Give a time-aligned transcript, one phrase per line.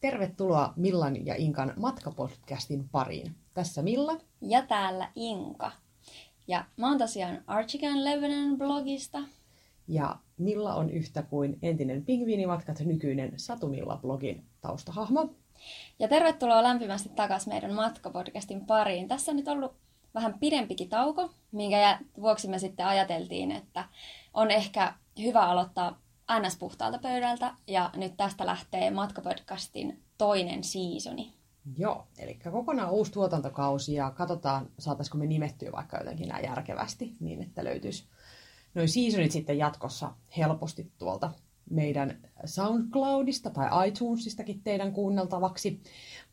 [0.00, 3.34] Tervetuloa Millan ja Inkan matkapodcastin pariin.
[3.54, 4.16] Tässä Milla.
[4.40, 5.72] Ja täällä Inka.
[6.48, 9.18] Ja mä oon tosiaan Archigan Lebanon blogista.
[9.88, 15.34] Ja Milla on yhtä kuin entinen Pingviinimatkat nykyinen Satumilla-blogin taustahahmo.
[15.98, 19.08] Ja tervetuloa lämpimästi takaisin meidän matkapodcastin pariin.
[19.08, 19.72] Tässä on nyt ollut
[20.14, 23.84] vähän pidempikin tauko, minkä vuoksi me sitten ajateltiin, että
[24.34, 25.98] on ehkä hyvä aloittaa
[26.38, 26.56] ns.
[26.56, 31.32] puhtaalta pöydältä ja nyt tästä lähtee matkapodcastin toinen seasoni.
[31.76, 37.42] Joo, eli kokonaan uusi tuotantokausi ja katsotaan, saataisiko me nimettyä vaikka jotenkin näin järkevästi niin,
[37.42, 38.04] että löytyisi
[38.74, 41.30] noin seasonit sitten jatkossa helposti tuolta
[41.70, 45.82] meidän SoundCloudista tai iTunesistakin teidän kuunneltavaksi.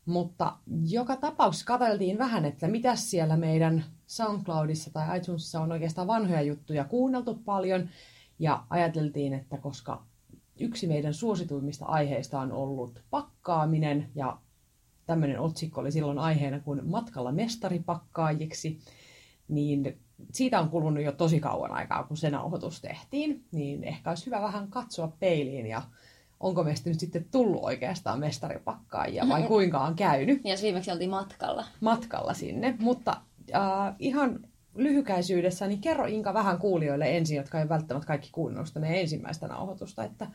[0.06, 6.42] Mutta joka tapauksessa katseltiin vähän, että mitä siellä meidän SoundCloudissa tai iTunesissa on oikeastaan vanhoja
[6.42, 7.88] juttuja kuunneltu paljon.
[8.38, 10.02] Ja ajateltiin, että koska
[10.60, 14.38] yksi meidän suosituimmista aiheista on ollut pakkaaminen ja
[15.06, 18.78] tämmöinen otsikko oli silloin aiheena kuin matkalla mestaripakkaajiksi,
[19.48, 19.98] niin
[20.32, 24.42] siitä on kulunut jo tosi kauan aikaa, kun se nauhoitus tehtiin, niin ehkä olisi hyvä
[24.42, 25.82] vähän katsoa peiliin ja
[26.40, 30.40] onko meistä nyt sitten tullut oikeastaan mestaripakkaajia vai kuinka on käynyt.
[30.44, 31.64] Ja viimeksi oltiin matkalla.
[31.80, 33.20] Matkalla sinne, mutta
[33.54, 34.40] äh, ihan
[34.78, 40.04] lyhykäisyydessä, niin kerro Inka vähän kuulijoille ensin, jotka ei välttämättä kaikki kuunnellut meidän ensimmäistä nauhoitusta
[40.04, 40.26] että,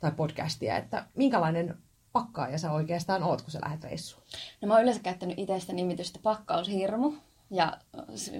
[0.00, 1.78] tai podcastia, että minkälainen
[2.12, 4.22] pakkaaja sä oikeastaan oot, kun sä lähdet reissuun?
[4.60, 7.12] No mä oon yleensä käyttänyt itsestä nimitystä pakkaushirmu
[7.50, 7.78] ja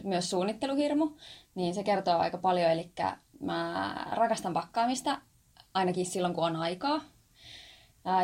[0.04, 1.10] myös suunnitteluhirmu,
[1.54, 2.90] niin se kertoo aika paljon, eli
[3.40, 5.20] mä rakastan pakkaamista
[5.74, 7.00] ainakin silloin, kun on aikaa.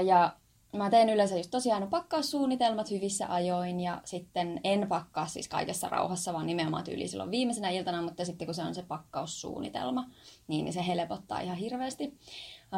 [0.05, 0.37] Ja
[0.75, 6.33] mä teen yleensä just tosiaan pakkaussuunnitelmat hyvissä ajoin ja sitten en pakkaa siis kaikessa rauhassa,
[6.33, 10.11] vaan nimenomaan tyyli silloin viimeisenä iltana, mutta sitten kun se on se pakkaussuunnitelma,
[10.48, 12.19] niin se helpottaa ihan hirveästi.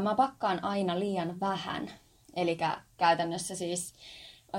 [0.02, 1.90] Mä pakkaan aina liian vähän,
[2.36, 2.58] eli
[2.96, 3.94] käytännössä siis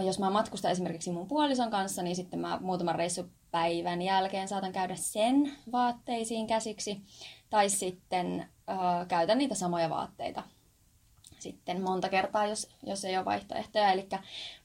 [0.05, 4.95] jos mä matkustan esimerkiksi mun puolison kanssa, niin sitten mä muutaman reissupäivän jälkeen saatan käydä
[4.95, 7.02] sen vaatteisiin käsiksi.
[7.49, 10.43] Tai sitten äh, käytän niitä samoja vaatteita
[11.39, 13.92] sitten monta kertaa, jos, jos ei ole vaihtoehtoja.
[13.92, 14.08] Eli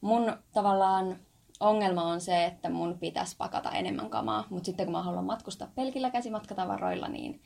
[0.00, 1.16] mun tavallaan
[1.60, 5.68] ongelma on se, että mun pitäisi pakata enemmän kamaa, mutta sitten kun mä haluan matkustaa
[5.74, 7.40] pelkillä käsimatkatavaroilla, niin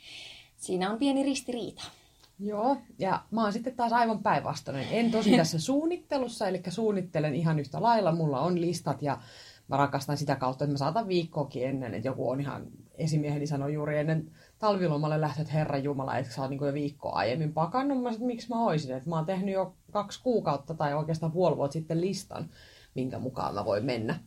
[0.56, 1.82] siinä on pieni ristiriita.
[2.38, 4.86] Joo, ja mä oon sitten taas aivan päinvastainen.
[4.90, 8.12] En tosi tässä suunnittelussa, eli suunnittelen ihan yhtä lailla.
[8.12, 9.18] Mulla on listat ja
[9.68, 12.66] mä rakastan sitä kautta, että mä saatan viikkoakin ennen, että joku on ihan,
[12.98, 17.12] esimieheni sanoi juuri ennen talvilomalle lähtö, että Herra Jumala, että sä oot niin jo viikkoa
[17.12, 18.02] aiemmin pakannut.
[18.02, 21.56] Mä että miksi mä oisin, että mä oon tehnyt jo kaksi kuukautta tai oikeastaan puoli
[21.56, 22.50] vuotta sitten listan,
[22.94, 24.20] minkä mukaan mä voin mennä.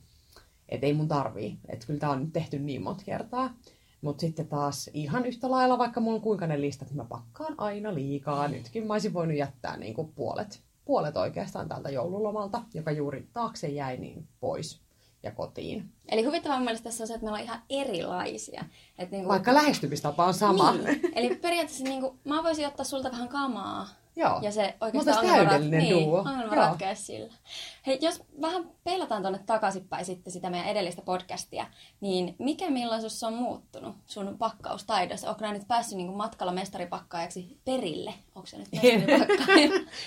[0.69, 3.53] Että ei mun tarvii, että kyllä tää on nyt tehty niin monta kertaa.
[4.01, 7.93] Mutta sitten taas ihan yhtä lailla, vaikka mulla on kuinka ne listat, mä pakkaan aina
[7.93, 8.47] liikaa.
[8.47, 13.67] Nytkin mä olisin voinut jättää niin kuin puolet, puolet oikeastaan tältä joululomalta, joka juuri taakse
[13.67, 14.81] jäi, niin pois
[15.23, 15.89] ja kotiin.
[16.07, 18.65] Eli huvittavaa mielestä tässä on se, että meillä on ihan erilaisia.
[18.97, 19.29] Et niin kuin...
[19.29, 20.71] Vaikka lähestymistapa on sama.
[20.71, 21.01] Niin.
[21.15, 24.39] Eli periaatteessa niin kuin, mä voisin ottaa sulta vähän kamaa Joo.
[24.41, 25.89] Ja se oikeastaan on täydellinen rat...
[25.89, 26.23] duo.
[26.23, 27.33] Niin, ongelma ratkeaa sillä.
[27.87, 31.67] Hei, jos vähän peilataan tuonne takaisinpäin sitten sitä meidän edellistä podcastia,
[32.01, 35.29] niin mikä millaisuus on muuttunut sun pakkaustaidossa?
[35.29, 38.13] Onko nyt päässyt niin matkalla mestaripakkaajaksi perille?
[38.35, 39.03] Onko se nyt en,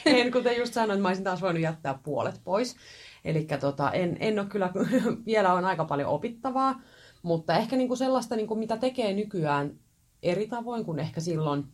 [0.20, 2.76] en, kuten just sanoin, että mä olisin taas voinut jättää puolet pois.
[3.24, 4.70] Eli tota, en, en ole kyllä,
[5.26, 6.80] vielä on aika paljon opittavaa,
[7.22, 9.78] mutta ehkä niinku sellaista, niinku, mitä tekee nykyään
[10.22, 11.64] eri tavoin kuin ehkä silloin,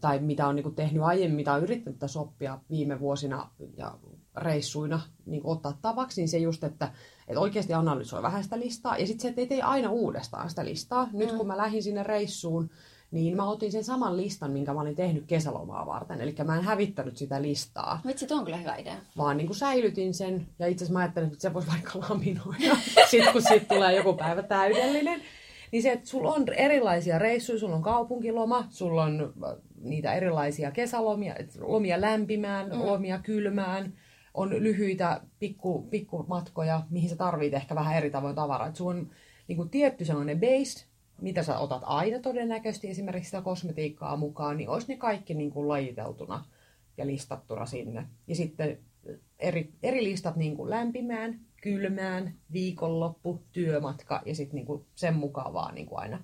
[0.00, 3.98] tai mitä on niinku tehnyt aiemmin, mitä on yrittänyt tässä oppia viime vuosina ja
[4.36, 6.92] reissuina niin ottaa tavaksi, niin se just, että,
[7.28, 10.64] että oikeasti analysoi vähän sitä listaa, ja sitten se, että ei tee aina uudestaan sitä
[10.64, 11.08] listaa.
[11.12, 11.36] Nyt mm.
[11.36, 12.70] kun mä lähdin sinne reissuun,
[13.10, 16.20] niin mä otin sen saman listan, minkä mä olin tehnyt kesälomaa varten.
[16.20, 18.00] Eli mä en hävittänyt sitä listaa.
[18.06, 18.96] Vitsi, tuo on kyllä hyvä idea.
[19.16, 22.76] Vaan niin kuin säilytin sen, ja itse asiassa mä ajattelin, että se voisi vaikka laminoida,
[23.10, 25.20] sitten kun siitä tulee joku päivä täydellinen.
[25.72, 29.32] Niin se, että sulla on erilaisia reissuja, sulla on kaupunkiloma, sulla on
[29.84, 32.78] niitä erilaisia kesälomia, lomia lämpimään, mm.
[32.78, 33.92] lomia kylmään,
[34.34, 38.68] on lyhyitä pikku, pikkumatkoja, mihin sä tarvit ehkä vähän eri tavoin tavaraa.
[38.68, 39.10] Et sulla on
[39.48, 40.86] niin kuin tietty sellainen base,
[41.20, 45.68] mitä sä otat aina todennäköisesti esimerkiksi sitä kosmetiikkaa mukaan, niin olisi ne kaikki niin kuin
[45.68, 46.44] lajiteltuna
[46.96, 48.06] ja listattuna sinne.
[48.26, 48.78] Ja sitten
[49.38, 55.52] eri, eri listat niin kuin lämpimään, kylmään, viikonloppu, työmatka ja sitten niin kuin sen mukaan
[55.52, 56.22] vaan niin kuin aina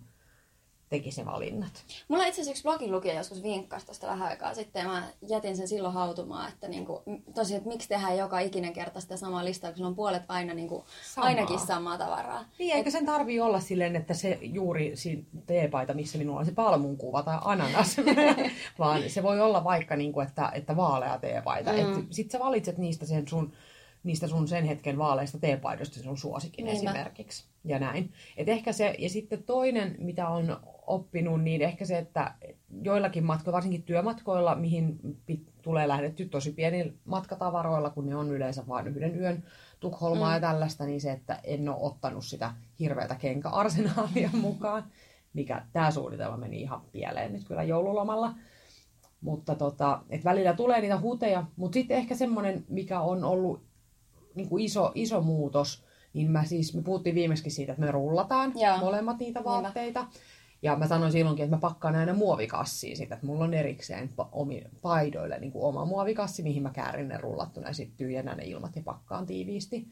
[0.90, 1.84] teki se valinnat.
[2.08, 5.56] Mulla itse asiassa yksi blogin lukija joskus vinkkasi tästä vähän aikaa sitten, ja mä jätin
[5.56, 7.02] sen silloin hautumaan, että niinku,
[7.34, 10.54] tosiaan, että miksi tehdään joka ikinen kerta sitä samaa listaa, kun sulla on puolet aina
[10.54, 11.28] niinku, Samaa.
[11.28, 12.44] ainakin samaa tavaraa.
[12.58, 16.52] Niin, eikä sen tarvii olla silleen, että se juuri siinä teepaita, missä minulla on se
[16.52, 17.96] palmun kuva tai ananas,
[18.78, 21.72] vaan se voi olla vaikka, niin kuin, että, että vaalea teepaita.
[21.72, 22.06] Mm.
[22.10, 23.52] Sitten sä valitset niistä sen sun
[24.02, 26.90] niistä sun sen hetken vaaleista teepaidosta sun suosikin Niinpä.
[26.90, 27.44] esimerkiksi.
[27.64, 28.12] Ja näin.
[28.36, 30.60] Et ehkä se, ja sitten toinen, mitä on
[30.90, 32.34] oppinut, niin ehkä se, että
[32.82, 38.66] joillakin matkoilla, varsinkin työmatkoilla, mihin pit, tulee lähdetty tosi pienillä matkatavaroilla, kun ne on yleensä
[38.68, 39.44] vain yhden yön
[39.80, 40.34] Tukholmaa mm.
[40.34, 44.84] ja tällaista, niin se, että en ole ottanut sitä hirveätä kenkäarsenaalia mukaan,
[45.32, 48.34] mikä tämä suunnitelma meni ihan pieleen nyt kyllä joululomalla.
[49.20, 53.62] Mutta tota, et välillä tulee niitä huteja, mutta sitten ehkä semmoinen, mikä on ollut
[54.34, 58.52] niin kuin iso, iso muutos, niin mä siis, me puhuttiin viimeksi siitä, että me rullataan
[58.56, 58.78] Joo.
[58.78, 59.40] molemmat niitä
[59.74, 60.06] Niinpä.
[60.62, 64.64] Ja mä sanoin silloinkin, että mä pakkaan aina muovikassiin sitä, että mulla on erikseen omi,
[64.82, 68.76] paidoille niin kuin oma muovikassi, mihin mä käärin ne rullattuna ja sitten tyhjennän ne ilmat
[68.76, 69.88] ja pakkaan tiiviisti.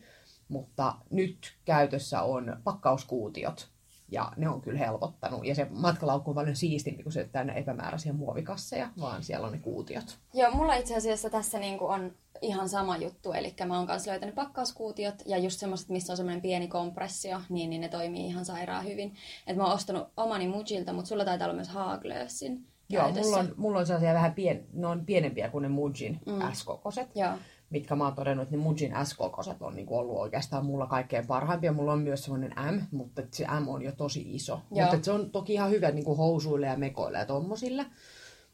[0.49, 3.69] Mutta nyt käytössä on pakkauskuutiot
[4.09, 5.47] ja ne on kyllä helpottanut.
[5.47, 9.59] Ja se matkalaukku on paljon siistimpi, kun se täynnä epämääräisiä muovikasseja, vaan siellä on ne
[9.59, 10.19] kuutiot.
[10.35, 12.13] Joo, mulla itse asiassa tässä niinku on
[12.43, 16.43] ihan sama juttu, eli mä oon kanssa löytänyt pakkauskuutiot ja just semmoiset, missä on semmoinen
[16.43, 19.15] pieni kompressio, niin, niin ne toimii ihan sairaan hyvin.
[19.47, 23.55] Et mä oon ostanut omani Mujilta, mutta sulla taitaa olla myös Haaglösin Joo, mulla on,
[23.57, 26.53] mulla on sellaisia vähän pien, ne on pienempiä kuin ne Mujin mm.
[26.53, 27.33] S-kokoset, Joo.
[27.71, 31.73] Mitkä mä oon todennut, että ne Mujin S-kokoset on niinku ollut oikeastaan mulla kaikkein parhaimpia.
[31.73, 34.61] Mulla on myös semmoinen M, mutta se M on jo tosi iso.
[34.71, 34.91] Joo.
[34.91, 37.87] Mutta se on toki ihan hyvä niinku housuille ja mekoille ja tommosille.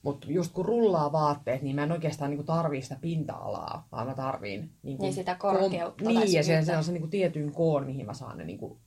[0.03, 4.15] Mutta just kun rullaa vaatteet, niin mä en oikeastaan niinku tarvii sitä pinta-alaa, vaan mä
[4.15, 4.71] tarviin...
[4.83, 8.07] Niinku Niin sitä korkeutta Kom- niin, ja se, se on se niinku tietyn koon, mihin
[8.07, 8.79] mä saan ne niinku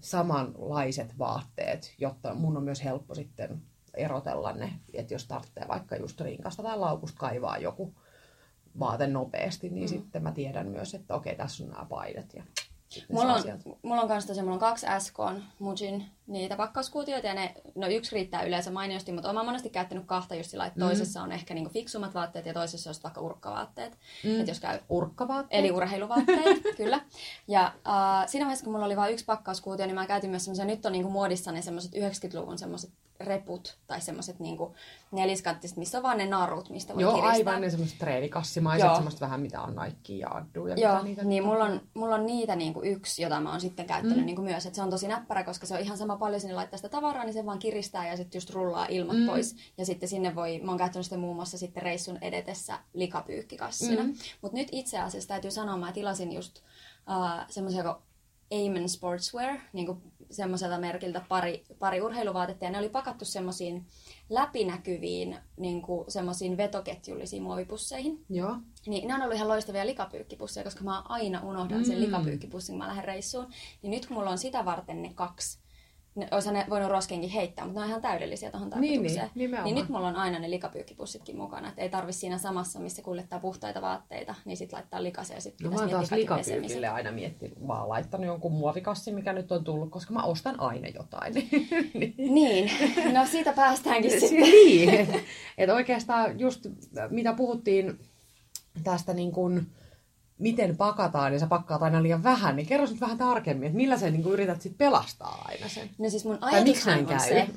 [0.00, 3.62] samanlaiset vaatteet, jotta mun on myös helppo sitten
[3.94, 7.94] erotella ne, että jos tarvitsee vaikka just rinkasta tai laukusta kaivaa joku
[8.78, 9.88] vaate nopeasti, niin mm.
[9.88, 12.34] sitten mä tiedän myös, että okei, tässä on nämä paidat.
[12.34, 12.42] Ja
[13.12, 13.70] Mulla on, sieltä.
[13.82, 15.18] mulla on kans tosiaan, mulla on kaksi SK
[15.58, 20.34] Mujin niitä pakkauskuutioita ja ne, no yksi riittää yleensä mainiosti, mutta olen monesti käyttänyt kahta
[20.34, 23.98] just sillä, että toisessa on ehkä niinku fiksummat vaatteet ja toisessa on vaikka urkkavaatteet.
[24.24, 24.38] Mm.
[24.38, 25.60] Että jos käy Urkkavaatteet.
[25.60, 27.00] Eli urheiluvaatteet, kyllä.
[27.48, 30.64] Ja äh, siinä vaiheessa, kun mulla oli vain yksi pakkauskuutio, niin mä käytin myös semmoisia,
[30.64, 32.90] nyt on niinku muodissa ne semmoiset 90-luvun semmoiset
[33.20, 34.74] reput, tai semmoiset niinku
[35.12, 37.32] neliskanttiset, missä on vaan ne narut, mistä voi Joo, kiristää.
[37.32, 38.94] aivan ne semmoiset treenikassimaiset, Joo.
[38.94, 42.14] semmoiset vähän mitä on Nike ja Addu ja Joo, mitä niitä niin mulla on, mulla
[42.14, 44.26] on niitä niinku yksi, jota mä oon sitten käyttänyt mm.
[44.26, 44.66] niinku myös.
[44.66, 47.24] Et se on tosi näppärä, koska se on ihan sama paljon sinne laittaa sitä tavaraa,
[47.24, 49.26] niin se vaan kiristää ja sitten just rullaa ilmat mm.
[49.26, 49.56] pois.
[49.78, 54.02] Ja sitten sinne voi, mä oon käyttänyt sitä muun muassa sitten reissun edetessä likapyykkikassina.
[54.02, 54.14] Mm.
[54.42, 57.98] Mutta nyt itse asiassa täytyy sanoa, mä tilasin just uh, semmoisia
[58.54, 63.86] Amen Sportswear, niin kuin semmoiselta merkiltä pari, pari urheiluvaatetta, ja ne oli pakattu semmoisiin
[64.30, 68.24] läpinäkyviin niin kuin semmoisiin vetoketjullisiin muovipusseihin.
[68.30, 68.56] Joo.
[68.86, 72.04] Niin ne on ollut ihan loistavia likapyykkipusseja, koska mä aina unohdan sen Mm.
[72.04, 73.46] likapyykkipussin, kun mä lähden reissuun.
[73.82, 75.58] Niin nyt kun mulla on sitä varten ne kaksi,
[76.14, 79.24] ne, oisa ne voinut roskiinkin heittää, mutta ne on ihan täydellisiä tuohon Niin, tarkoitukseen.
[79.26, 79.64] niin, nimenomaan.
[79.64, 81.68] niin nyt mulla on aina ne likapyykkipussitkin mukana.
[81.68, 85.64] Että ei tarvi siinä samassa, missä kuljettaa puhtaita vaatteita, niin sit laittaa likasia ja sitten
[85.64, 89.90] No mä oon taas likapyykille aina miettinyt, vaan laittanut jonkun muovikassin, mikä nyt on tullut,
[89.90, 91.34] koska mä ostan aina jotain.
[91.34, 92.14] niin.
[92.40, 92.70] Niin,
[93.12, 94.40] no siitä päästäänkin sitten.
[94.40, 95.18] niin, että
[95.58, 96.66] et oikeastaan just
[97.10, 97.98] mitä puhuttiin
[98.84, 99.66] tästä niin kuin,
[100.40, 103.98] miten pakataan ja sä pakkaat aina liian vähän, niin kerro nyt vähän tarkemmin, että millä
[103.98, 105.90] sä niin kuin yrität sit pelastaa aina sen.
[105.98, 107.18] No siis mun näin on käy?
[107.18, 107.48] se,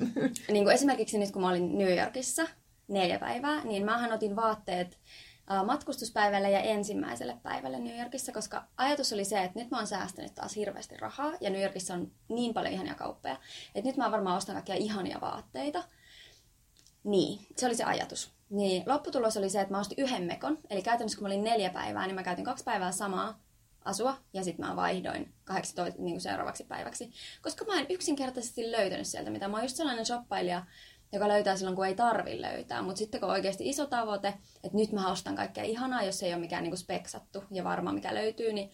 [0.52, 2.46] niin kuin esimerkiksi nyt kun mä olin New Yorkissa
[2.88, 4.98] neljä päivää, niin mähän otin vaatteet
[5.66, 10.34] matkustuspäivälle ja ensimmäiselle päivälle New Yorkissa, koska ajatus oli se, että nyt mä oon säästänyt
[10.34, 13.36] taas hirveästi rahaa ja New Yorkissa on niin paljon ihania kauppoja,
[13.74, 15.84] että nyt mä varmaan ostan kaikkia ihania vaatteita.
[17.04, 18.33] Niin, se oli se ajatus.
[18.50, 21.70] Niin, lopputulos oli se, että mä ostin yhden mekon, eli käytännössä kun mä olin neljä
[21.70, 23.40] päivää, niin mä käytin kaksi päivää samaa
[23.84, 27.10] asua, ja sitten mä vaihdoin 18 niin kuin seuraavaksi päiväksi.
[27.42, 29.48] Koska mä en yksinkertaisesti löytänyt sieltä mitä.
[29.48, 30.66] Mä oon just sellainen shoppailija,
[31.12, 32.82] joka löytää silloin, kun ei tarvi löytää.
[32.82, 34.28] Mutta sitten kun on oikeasti iso tavoite,
[34.64, 38.14] että nyt mä ostan kaikkea ihanaa, jos ei ole mikään kuin speksattu ja varma mikä
[38.14, 38.70] löytyy, niin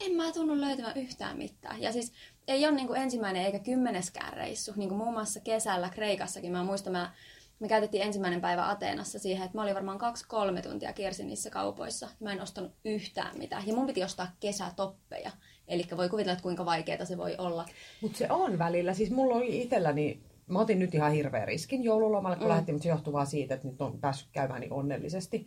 [0.00, 1.82] en mä tunnu löytämään yhtään mitään.
[1.82, 2.12] Ja siis
[2.48, 4.72] ei ole niin kuin ensimmäinen eikä kymmeneskään reissu.
[4.76, 6.52] Niin kuin muun muassa kesällä Kreikassakin.
[6.52, 7.12] Mä muistan, mä
[7.60, 12.08] me käytettiin ensimmäinen päivä Ateenassa siihen, että mä olin varmaan kaksi-kolme tuntia kiersin niissä kaupoissa.
[12.20, 13.66] Mä en ostanut yhtään mitään.
[13.66, 15.30] Ja mun piti ostaa kesätoppeja.
[15.68, 17.66] Eli voi kuvitella, että kuinka vaikeaa se voi olla.
[18.00, 18.94] Mutta se on välillä.
[18.94, 22.48] Siis mulla oli itselläni, mä otin nyt ihan hirveän riskin joululomalle, kun mm.
[22.48, 25.46] lähdettiin, mutta se johtuu vaan siitä, että nyt on päässyt käymään niin onnellisesti.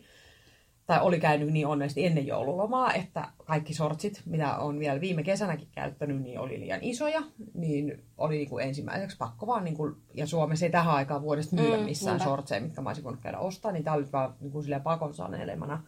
[0.88, 5.68] Tai oli käynyt niin onnellisesti ennen joululomaa, että kaikki sortsit, mitä on vielä viime kesänäkin
[5.72, 7.22] käyttänyt, niin oli liian isoja.
[7.54, 11.56] Niin oli niin kuin ensimmäiseksi pakko vaan, niin kuin, ja Suomessa ei tähän aikaan vuodesta
[11.56, 14.52] myydä mm, missään sortseja, mitkä mä olisin voinut käydä ostaa, niin tämä oli vaan niin
[14.52, 15.82] kuin pakon sanelemana.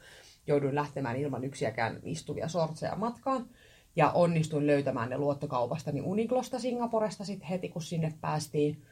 [0.47, 3.47] Jouduin lähtemään ilman yksiäkään istuvia sortseja matkaan.
[3.97, 8.83] Ja onnistuin löytämään ne luottokaupasta niin Uniklosta Singaporesta sitten heti, kun sinne päästiin.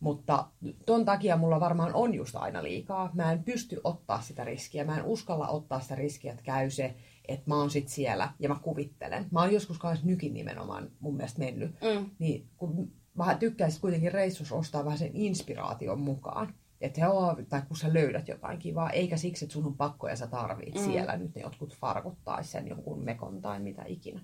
[0.00, 0.46] Mutta
[0.86, 3.10] ton takia mulla varmaan on just aina liikaa.
[3.14, 4.84] Mä en pysty ottaa sitä riskiä.
[4.84, 6.94] Mä en uskalla ottaa sitä riskiä, että käy se,
[7.28, 9.26] että mä oon sit siellä ja mä kuvittelen.
[9.30, 11.70] Mä oon joskus kanssa nykin nimenomaan mun mielestä mennyt.
[11.70, 12.10] Mm.
[12.18, 16.54] Niin kun mä tykkäisin kuitenkin reissus ostaa vähän sen inspiraation mukaan.
[16.80, 20.16] Että joo, tai kun sä löydät jotain kivaa, eikä siksi, että sun on pakko ja
[20.16, 20.80] sä tarvit mm.
[20.80, 24.20] siellä nyt ne jotkut farkut tai sen jonkun mekon tai mitä ikinä.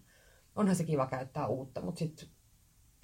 [0.57, 2.28] Onhan se kiva käyttää uutta, mutta sitten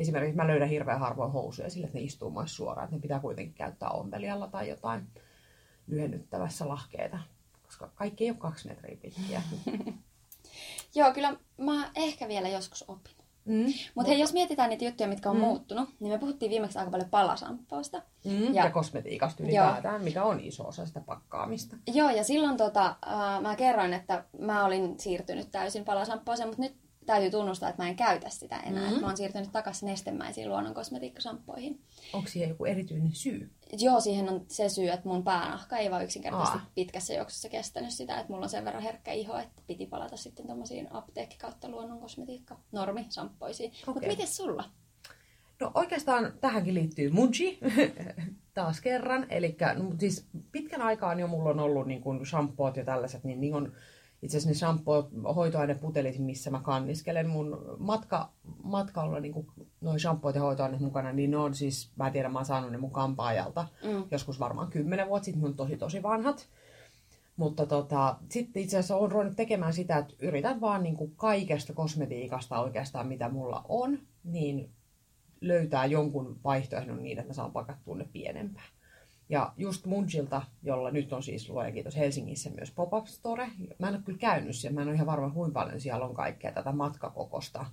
[0.00, 2.85] esimerkiksi mä löydän hirveän harvoin housuja sille, että ne istuu myös suoraan.
[2.85, 5.07] Että ne pitää kuitenkin käyttää ompelijalla tai jotain
[5.87, 7.19] lyhennyttävässä lahkeita,
[7.62, 9.42] koska kaikki ei ole kaksi metriä pitkiä.
[10.95, 13.14] Joo, kyllä mä ehkä vielä joskus opin.
[13.45, 15.40] Mm, Mutta hei, jos mietitään niitä juttuja, mitkä on mm.
[15.40, 18.02] muuttunut, niin me puhuttiin viimeksi aika paljon palasamppoosta.
[18.25, 20.04] Mm, ja, ja kosmetiikasta ylipäätään, joo.
[20.04, 21.76] mikä on iso osa sitä pakkaamista.
[21.87, 26.76] Joo, ja silloin tota, äh, mä kerroin, että mä olin siirtynyt täysin palasamppooseen, mutta nyt
[27.11, 28.85] täytyy tunnustaa, että mä en käytä sitä enää.
[28.85, 29.00] Mm-hmm.
[29.00, 31.81] Mä oon siirtynyt takaisin nestemäisiin luonnon kosmetiikkasamppoihin.
[32.12, 33.50] Onko siihen joku erityinen syy?
[33.79, 36.71] Joo, siihen on se syy, että mun päänahka ei vaan yksinkertaisesti Aa.
[36.75, 40.47] pitkässä juoksussa kestänyt sitä, että mulla on sen verran herkkä iho, että piti palata sitten
[40.47, 43.71] tuommoisiin apteekki kautta luonnon kosmetiikka normi samppoisiin.
[43.71, 43.95] Okay.
[43.95, 44.64] Mutta miten sulla?
[45.61, 47.59] No oikeastaan tähänkin liittyy Muji
[48.55, 49.26] taas kerran.
[49.31, 53.40] Eli no, siis pitkän aikaan jo mulla on ollut niin kuin shampoot ja tällaiset, niin,
[53.40, 53.73] niin on
[54.23, 58.31] itse asiassa ne shampoo, hoitoaineputelit, missä mä kanniskelen mun matka,
[58.62, 59.47] matkalla niin
[59.81, 62.71] noin shampoot ja hoitoaineet mukana, niin ne on siis, mä en tiedä, mä oon saanut
[62.71, 64.05] ne mun kampaajalta mm.
[64.11, 66.49] joskus varmaan kymmenen vuotta sitten, ne on tosi tosi vanhat.
[67.37, 71.73] Mutta tota, sitten itse asiassa olen ruvennut tekemään sitä, että yritän vaan niin kuin kaikesta
[71.73, 74.71] kosmetiikasta oikeastaan, mitä mulla on, niin
[75.41, 78.67] löytää jonkun vaihtoehdon niin, että mä saan pakattua ne pienempään.
[79.31, 83.49] Ja just Munchilta, jolla nyt on siis luojan kiitos Helsingissä myös pop-up store.
[83.79, 86.15] Mä en ole kyllä käynyt siellä, mä en ole ihan varma kuinka paljon siellä on
[86.15, 87.67] kaikkea tätä matkakokosta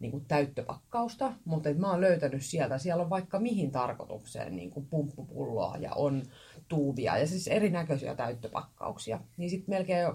[0.00, 4.86] niin kuin täyttöpakkausta, mutta mä oon löytänyt sieltä, siellä on vaikka mihin tarkoitukseen niin kuin
[4.86, 6.22] pumppupulloa ja on
[6.68, 9.20] tuubia ja siis erinäköisiä täyttöpakkauksia.
[9.36, 10.12] Niin sitten melkein,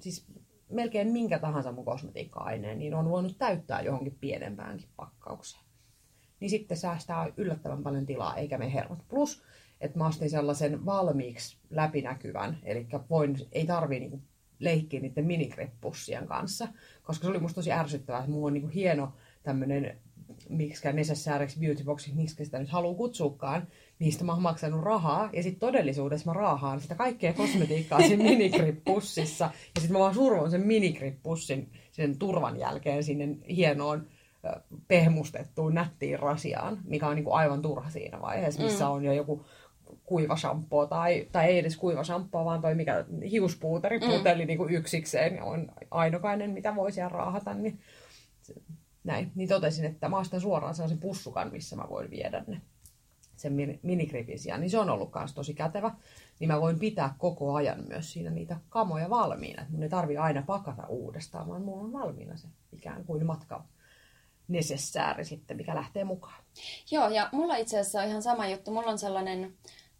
[0.00, 0.26] siis
[0.68, 5.64] melkein minkä tahansa mun kosmetiikka-aineen, niin on voinut täyttää johonkin pienempäänkin pakkaukseen.
[6.40, 8.98] Niin sitten säästää yllättävän paljon tilaa, eikä me hermot.
[9.08, 9.42] Plus
[9.80, 14.20] että mä ostin sellaisen valmiiksi läpinäkyvän, eli voin, ei tarvii niinku
[14.58, 16.68] leikkiä niiden minikrepussien kanssa,
[17.02, 19.98] koska se oli musta tosi ärsyttävää, että mulla on niinku hieno tämmöinen
[20.48, 23.68] miksikään necessaareksi beautyboxi, miksi sitä nyt haluaa kutsuukaan,
[23.98, 29.44] niistä mä oon maksanut rahaa, ja sitten todellisuudessa mä raahaan sitä kaikkea kosmetiikkaa siinä minikrippussissa,
[29.44, 34.06] ja sitten mä vaan survoin sen minikrippussin sen turvan jälkeen sinne hienoon
[34.88, 38.90] pehmustettuun nättiin rasiaan, mikä on niinku aivan turha siinä vaiheessa, missä mm.
[38.90, 39.44] on jo joku
[40.04, 44.46] kuiva shampoo tai, tai ei edes kuiva shampoo, vaan toi mikä hiuspuuteri, mm.
[44.46, 47.54] niin kuin yksikseen on ainokainen, mitä voi siellä raahata.
[47.54, 47.80] Niin,
[49.04, 49.32] näin.
[49.34, 52.60] Niin totesin, että mä ostan suoraan sellaisen pussukan, missä mä voin viedä ne
[53.38, 55.90] sen minigripin sijaan, niin se on ollut myös tosi kätevä.
[56.40, 59.66] Niin mä voin pitää koko ajan myös siinä niitä kamoja valmiina.
[59.68, 63.64] Mun ei tarvi aina pakata uudestaan, vaan mulla on valmiina se ikään kuin matka
[64.48, 66.42] nesessääri sitten, mikä lähtee mukaan.
[66.90, 68.70] Joo, ja mulla itse asiassa on ihan sama juttu.
[68.70, 69.54] Mulla on sellainen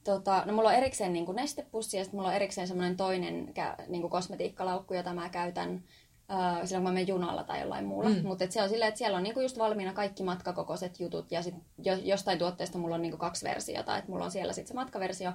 [0.09, 3.55] Tota, no mulla on erikseen niin kuin nestepussi ja sitten mulla on erikseen semmoinen toinen
[3.89, 5.85] niin kuin kosmetiikkalaukku, jota mä käytän
[6.31, 8.11] äh, silloin kun mä menen junalla tai jollain muulla.
[8.11, 8.27] Mm.
[8.27, 11.55] Mutta se on silleen, että siellä on niinku just valmiina kaikki matkakokoiset jutut ja sit
[11.79, 13.99] jo, jostain tuotteesta mulla on niinku kaksi versiota.
[13.99, 15.33] Että mulla on siellä sitten se matkaversio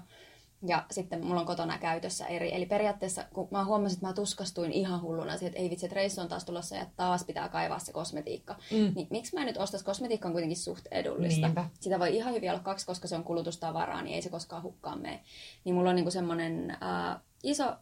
[0.67, 2.55] ja sitten mulla on kotona käytössä eri.
[2.55, 5.96] Eli periaatteessa, kun mä huomasin, että mä tuskastuin ihan hulluna siihen, että ei vitsi, että
[5.96, 8.55] reissu on taas tulossa ja taas pitää kaivaa se kosmetiikka.
[8.72, 8.91] Mm.
[8.96, 11.48] Niin miksi mä nyt ostas, kosmetiikka on kuitenkin suht edullista.
[11.48, 11.70] Niinpä.
[11.79, 15.01] Sitä voi ihan hyvin olla kaksi, koska se on kulutustavaraa, niin ei se koskaan hukkaan
[15.01, 15.20] mene.
[15.63, 17.75] Niin mulla on niinku semmonen äh, iso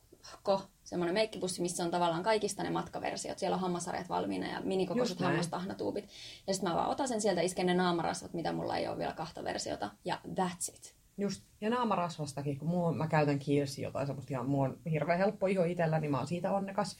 [0.43, 3.39] ko, semmoinen meikkipussi, missä on tavallaan kaikista ne matkaversiot.
[3.39, 6.09] Siellä on hammasarjat valmiina ja minikokoiset hammastahnatuubit.
[6.47, 9.13] Ja sitten mä vaan otan sen sieltä, isken ne naamarasvat, mitä mulla ei ole vielä
[9.13, 9.91] kahta versiota.
[10.05, 11.00] Ja that's it.
[11.17, 15.47] Just, ja naamarasvastakin, kun mua, mä käytän kiilsi jotain semmoista ihan, mua on hirveän helppo
[15.47, 16.97] iho itsellä, niin mä oon siitä onnekas.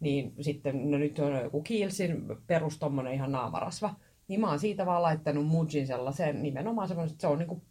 [0.00, 3.94] Niin sitten, no nyt on joku kiilsin perus tommonen ihan naamarasva.
[4.28, 7.62] Niin mä oon siitä vaan laittanut Mujin sellaisen nimenomaan semmoinen, että se on niinku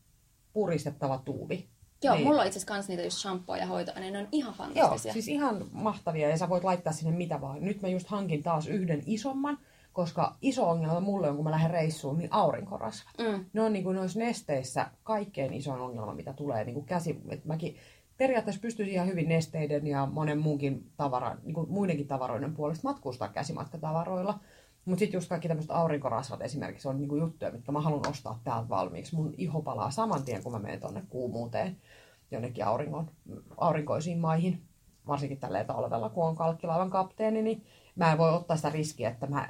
[0.53, 1.67] puristettava tuubi.
[2.03, 2.27] Joo, niin.
[2.27, 5.09] mulla on itse asiassa niitä just shampoo ja hoito, ne on ihan fantastisia.
[5.09, 7.65] Joo, siis ihan mahtavia ja sä voit laittaa sinne mitä vaan.
[7.65, 9.57] Nyt mä just hankin taas yhden isomman,
[9.95, 13.13] koska iso ongelma mulle on, kun mä lähden reissuun, niin aurinkorasvat.
[13.17, 13.45] Mm.
[13.53, 17.21] Ne on niin kuin noissa nesteissä kaikkein isoin ongelma, mitä tulee niin kuin käsi.
[17.29, 17.75] Et mäkin
[18.17, 23.27] periaatteessa pystyisi ihan hyvin nesteiden ja monen muunkin tavara, niin kuin muidenkin tavaroiden puolesta matkustaa
[23.27, 24.39] käsimatkatavaroilla.
[24.85, 28.69] Mutta sitten just kaikki tämmöiset aurinkorasvat esimerkiksi on niinku juttuja, mitkä mä haluan ostaa täältä
[28.69, 29.15] valmiiksi.
[29.15, 31.77] Mun iho palaa saman tien, kun mä menen tonne kuumuuteen
[32.31, 33.11] jonnekin auringon,
[33.57, 34.61] aurinkoisiin maihin.
[35.07, 39.27] Varsinkin tällä talvella, kun on kalkkilaivan kapteeni, niin mä en voi ottaa sitä riskiä, että
[39.27, 39.49] mä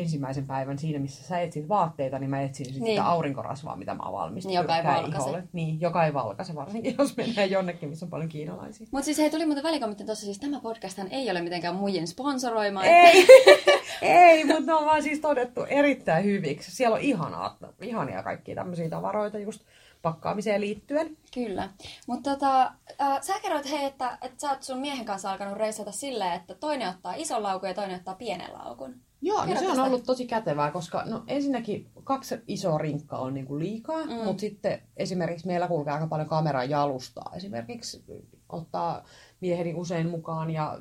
[0.00, 2.84] ensimmäisen päivän siinä, missä sä etsit vaatteita, niin mä etsin niin.
[2.84, 4.46] sitä aurinkorasvaa, mitä mä oon valmis.
[4.46, 5.42] Niin, joka ei valkase.
[5.52, 8.86] Niin, joka ei valkase, varsinkin jos menee jonnekin, missä on paljon kiinalaisia.
[8.90, 12.84] Mutta siis hei, tuli muuten välikommentti tuossa, siis tämä podcasthan ei ole mitenkään muijin sponsoroima.
[12.84, 13.26] Ei,
[14.02, 16.76] ei mutta ne on vaan siis todettu erittäin hyviksi.
[16.76, 19.62] Siellä on ihanaa, ihania kaikkia tämmöisiä tavaroita just
[20.04, 21.16] pakkaamiseen liittyen.
[21.34, 21.68] Kyllä.
[22.06, 25.92] Mutta tota, äh, sä kerroit hei, että, että sä oot sun miehen kanssa alkanut reissata
[25.92, 28.94] silleen, että toinen ottaa ison laukun ja toinen ottaa pienen laukun.
[29.24, 33.58] Joo, no se on ollut tosi kätevää, koska no, ensinnäkin kaksi isoa rinkkaa on niinku
[33.58, 34.12] liikaa, mm.
[34.12, 37.32] mutta sitten esimerkiksi meillä kulkee aika paljon kameran jalustaa.
[37.36, 38.04] Esimerkiksi
[38.48, 39.04] ottaa
[39.40, 40.78] mieheni usein mukaan ja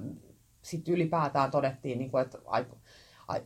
[0.62, 2.38] sitten ylipäätään todettiin, niinku, että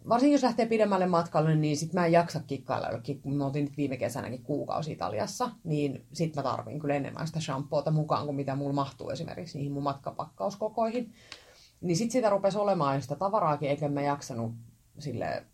[0.09, 3.65] varsinkin jos lähtee pidemmälle matkalle, niin sit mä en jaksa kikkailla jollekin, kun me oltiin
[3.65, 8.35] nyt viime kesänäkin kuukausi Italiassa, niin sit mä tarvin kyllä enemmän sitä shampoota mukaan kuin
[8.35, 11.13] mitä mulla mahtuu esimerkiksi niihin mun matkapakkauskokoihin.
[11.81, 14.53] Niin sit sitä rupesi olemaan sitä tavaraakin, eikä mä jaksanut
[14.99, 15.45] sille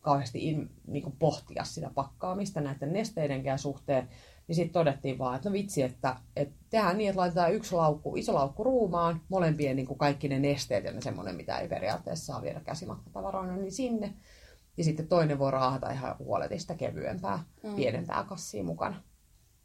[0.00, 4.08] kauheasti in, niin kuin pohtia sitä pakkaamista näiden nesteidenkään suhteen,
[4.48, 8.16] niin sitten todettiin vaan, että no vitsi, että, että tehdään niin, että laitetaan yksi laukku,
[8.16, 12.26] iso laukku ruumaan, molempien niin kuin kaikki ne nesteet ja ne semmoinen, mitä ei periaatteessa
[12.26, 14.14] saa viedä käsimatkatavaroina, niin sinne.
[14.76, 17.74] Ja sitten toinen voi raahata ihan huoletista kevyempää, mm.
[17.74, 19.02] pienempää kassia mukana.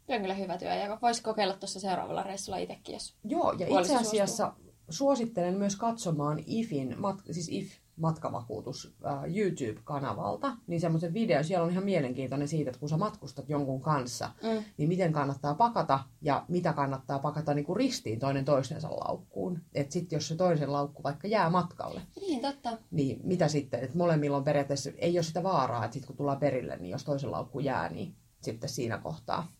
[0.06, 3.80] Tämä on kyllä hyvä työ, ja voisi kokeilla tuossa seuraavalla reissulla itsekin, jos Joo, ja
[3.80, 4.74] itse asiassa suostuu.
[4.88, 6.96] suosittelen myös katsomaan IFin,
[7.30, 12.88] siis IF matkavakuutus äh, YouTube-kanavalta, niin semmoisen video, siellä on ihan mielenkiintoinen siitä, että kun
[12.88, 14.64] sä matkustat jonkun kanssa, mm.
[14.76, 19.60] niin miten kannattaa pakata ja mitä kannattaa pakata niin kuin ristiin toinen toistensa laukkuun.
[19.74, 22.02] Että sitten jos se toisen laukku vaikka jää matkalle.
[22.20, 22.78] Niin, totta.
[22.90, 26.38] Niin mitä sitten, että molemmilla on periaatteessa, ei ole sitä vaaraa, että sitten kun tullaan
[26.38, 29.56] perille, niin jos toisen laukku jää, niin sitten siinä kohtaa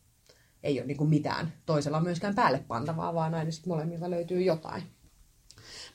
[0.66, 4.82] ei ole niin kuin mitään toisella myöskään päälle pantavaa, vaan aina sitten molemmilta löytyy jotain.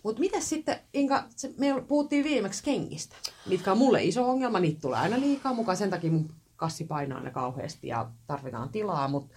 [0.04, 4.60] Mutta mitä sitten, Inka, se, me puhuttiin viimeksi kengistä, mitkä on mulle iso ongelma.
[4.60, 9.08] Niitä tulee aina liikaa mukaan, sen takia mun kassi painaa aina kauheasti ja tarvitaan tilaa.
[9.08, 9.36] Mutta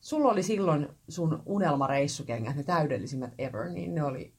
[0.00, 4.32] sulla oli silloin sun unelmareissukengät, ne täydellisimmät ever, niin ne oli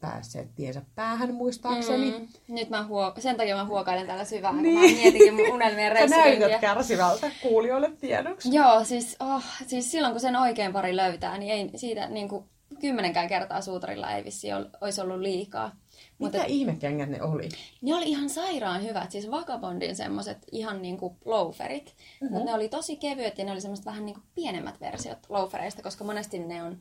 [0.00, 2.10] päässeet tiensä päähän muistaakseni.
[2.10, 2.28] Mm.
[2.54, 3.14] Nyt mä huo...
[3.18, 4.80] sen takia mä huokailen täällä syvään, niin.
[4.80, 6.34] kun mä mietinkin mun unelmien reissukenkiä.
[6.34, 8.54] Sä näytät kärsivältä kuulijoille tiedoksi.
[8.54, 12.44] Joo, siis, oh, siis silloin kun sen oikein pari löytää, niin ei siitä niin kuin,
[12.80, 14.48] kymmenenkään kertaa suutarilla ei vissi
[14.80, 15.76] olisi ollut liikaa.
[16.18, 17.48] Mitä Mutta, ihmekengät ne oli?
[17.82, 21.84] Ne oli ihan sairaan hyvät, siis Vagabondin semmoset ihan niinku loaferit.
[21.84, 22.34] Mm-hmm.
[22.34, 26.04] Mutta ne oli tosi kevyet ja ne oli semmoiset vähän niinku pienemmät versiot loafereista, koska
[26.04, 26.72] monesti ne on,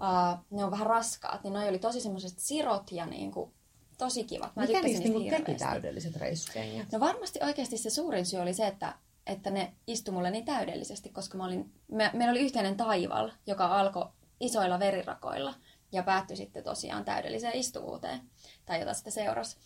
[0.00, 1.44] uh, ne on vähän raskaat.
[1.44, 3.52] Niin ne oli tosi semmoiset sirot ja niinku,
[3.98, 4.56] tosi kivat.
[4.56, 6.92] Mä Mikä niistä niinku teki täydelliset reissukengät?
[6.92, 8.94] No varmasti oikeasti se suurin syy oli se, että
[9.26, 13.66] että ne istu mulle niin täydellisesti, koska mä olin, me, meillä oli yhteinen taival, joka
[13.66, 14.06] alkoi
[14.44, 15.54] isoilla verirakoilla
[15.92, 18.20] ja päättyi sitten tosiaan täydelliseen istuvuuteen,
[18.64, 19.56] tai jota sitten seurasi.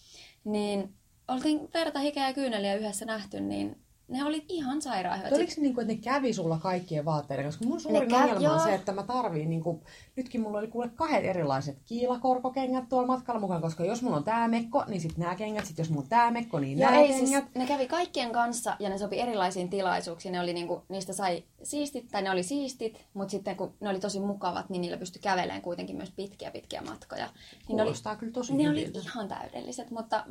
[0.45, 0.95] Niin
[1.29, 5.33] oltiin verta, hikeä ja kyyneliä yhdessä nähty, niin ne oli ihan sairaan hyvät.
[5.33, 7.47] Oliko se niin kuin, että ne kävi sulla kaikkien vaatteiden?
[7.47, 9.81] Koska mun suurin kävi, ongelma on se, että mä tarviin, niin kuin,
[10.17, 14.49] nytkin mulla oli kuule kahdet erilaiset kiilakorkokengät tuolla matkalla mukaan, koska jos mulla on tää
[14.49, 17.21] mekko, niin sitten nämä kengät, sitten jos mulla on tää mekko, niin nämä ei, siis
[17.21, 17.45] kengät.
[17.45, 20.33] Siis, ne kävi kaikkien kanssa ja ne sopi erilaisiin tilaisuuksiin.
[20.33, 23.89] Ne oli niin kuin, niistä sai siistit, tai ne oli siistit, mutta sitten kun ne
[23.89, 27.27] oli tosi mukavat, niin niillä pystyi kävelemään kuitenkin myös pitkiä pitkiä matkoja.
[27.69, 30.25] Niin Kuulostaa oli, kyllä tosi Ne oli ihan täydelliset, mutta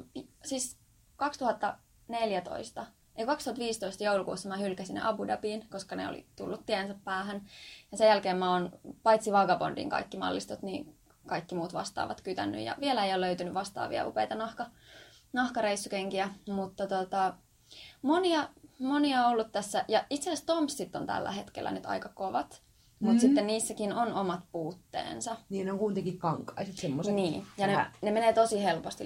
[0.46, 0.78] siis
[1.16, 2.86] 2014
[3.18, 7.42] ja 2015 joulukuussa mä hylkäsin Abu Dhabiin, koska ne oli tullut tiensä päähän.
[7.92, 8.72] Ja sen jälkeen mä oon
[9.04, 10.96] paitsi Vagabondin kaikki mallistot, niin
[11.28, 12.62] kaikki muut vastaavat kytännyt.
[12.62, 14.66] Ja vielä ei ole löytynyt vastaavia upeita nahka,
[15.34, 17.34] nahkareissukenkiä, mutta tota,
[18.02, 18.50] monia,
[18.80, 19.86] monia on ollut tässä.
[19.88, 22.62] Ja itse asiassa Tomsit on tällä hetkellä nyt aika kovat.
[23.00, 23.20] Mutta mm.
[23.20, 25.36] sitten niissäkin on omat puutteensa.
[25.50, 27.14] Niin, ne on kuitenkin kankaiset semmoiset.
[27.14, 29.06] Niin, ja ne, ne menee tosi helposti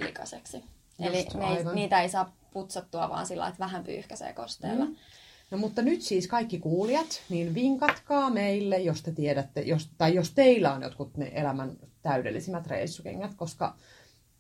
[1.02, 1.38] likaseksi.
[1.38, 4.86] Eli ei, niitä ei saa putsattua vaan sillä että vähän pyyhkäisee kosteella.
[4.86, 4.96] Mm.
[5.52, 10.32] No mutta nyt siis kaikki kuulijat, niin vinkatkaa meille, jos te tiedätte, jos, tai jos
[10.32, 13.76] teillä on jotkut ne elämän täydellisimmät reissukengät, koska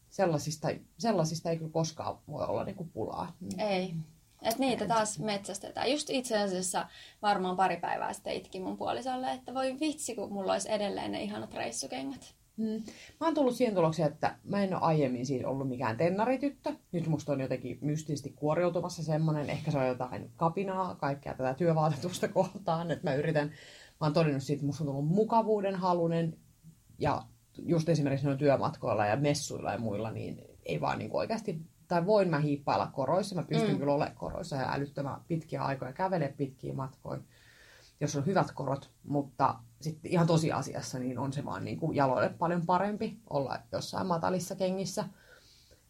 [0.10, 3.36] sellaisista, sellaisista ei kyllä koskaan voi olla niinku pulaa.
[3.58, 3.93] Ei.
[4.41, 5.91] Et niitä taas metsästetään.
[5.91, 6.88] Just itse asiassa
[7.21, 11.24] varmaan pari päivää sitten itki mun puolisolle, että voi vitsi, kun mulla olisi edelleen ne
[11.24, 12.36] ihanat reissukengät.
[12.58, 12.84] Mm.
[13.20, 16.74] Mä oon tullut siihen tulokseen, että mä en ole aiemmin siis ollut mikään tennarityttö.
[16.92, 22.28] Nyt musta on jotenkin mystisesti kuoriutumassa semmonen, ehkä se on jotain kapinaa, kaikkea tätä työvaatetusta
[22.38, 26.38] kohtaan, että mä yritän, mä oon todennut siitä, että musta on tullut mukavuuden halunen,
[27.00, 27.24] ja
[27.58, 32.30] just esimerkiksi noilla työmatkoilla ja messuilla ja muilla, niin ei vaan niin oikeasti, tai voin
[32.30, 33.78] mä hiippailla koroissa, mä pystyn mm.
[33.78, 37.22] kyllä olemaan koroissa ja älyttömän pitkiä aikoja, kävelee pitkiä matkoja,
[38.02, 42.30] jos on hyvät korot, mutta sitten ihan tosiasiassa niin on se vaan niin kuin jaloille
[42.30, 45.06] paljon parempi olla jossain matalissa kengissä.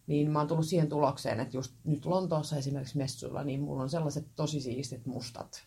[0.07, 3.89] Niin mä oon tullut siihen tulokseen, että just nyt Lontoossa esimerkiksi messuilla, niin mulla on
[3.89, 5.63] sellaiset tosi siistit mustat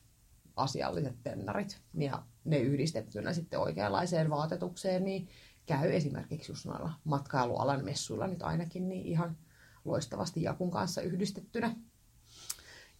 [0.56, 1.80] asialliset tennarit.
[1.94, 5.28] Ja ne yhdistettynä sitten oikeanlaiseen vaatetukseen, niin
[5.66, 9.36] käy esimerkiksi just noilla matkailualan messuilla nyt ainakin niin ihan
[9.84, 11.76] loistavasti Jakun kanssa yhdistettynä.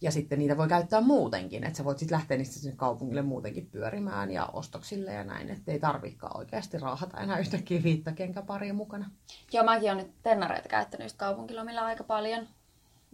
[0.01, 3.69] Ja sitten niitä voi käyttää muutenkin, että sä voit sitten lähteä niistä sinne kaupungille muutenkin
[3.71, 9.09] pyörimään ja ostoksille ja näin, että ei tarvikaan oikeasti raahata enää yhtäkkiä viittä kenkäparia mukana.
[9.53, 12.47] Joo, mäkin olen nyt tennareita käyttänyt just kaupunkilomilla aika paljon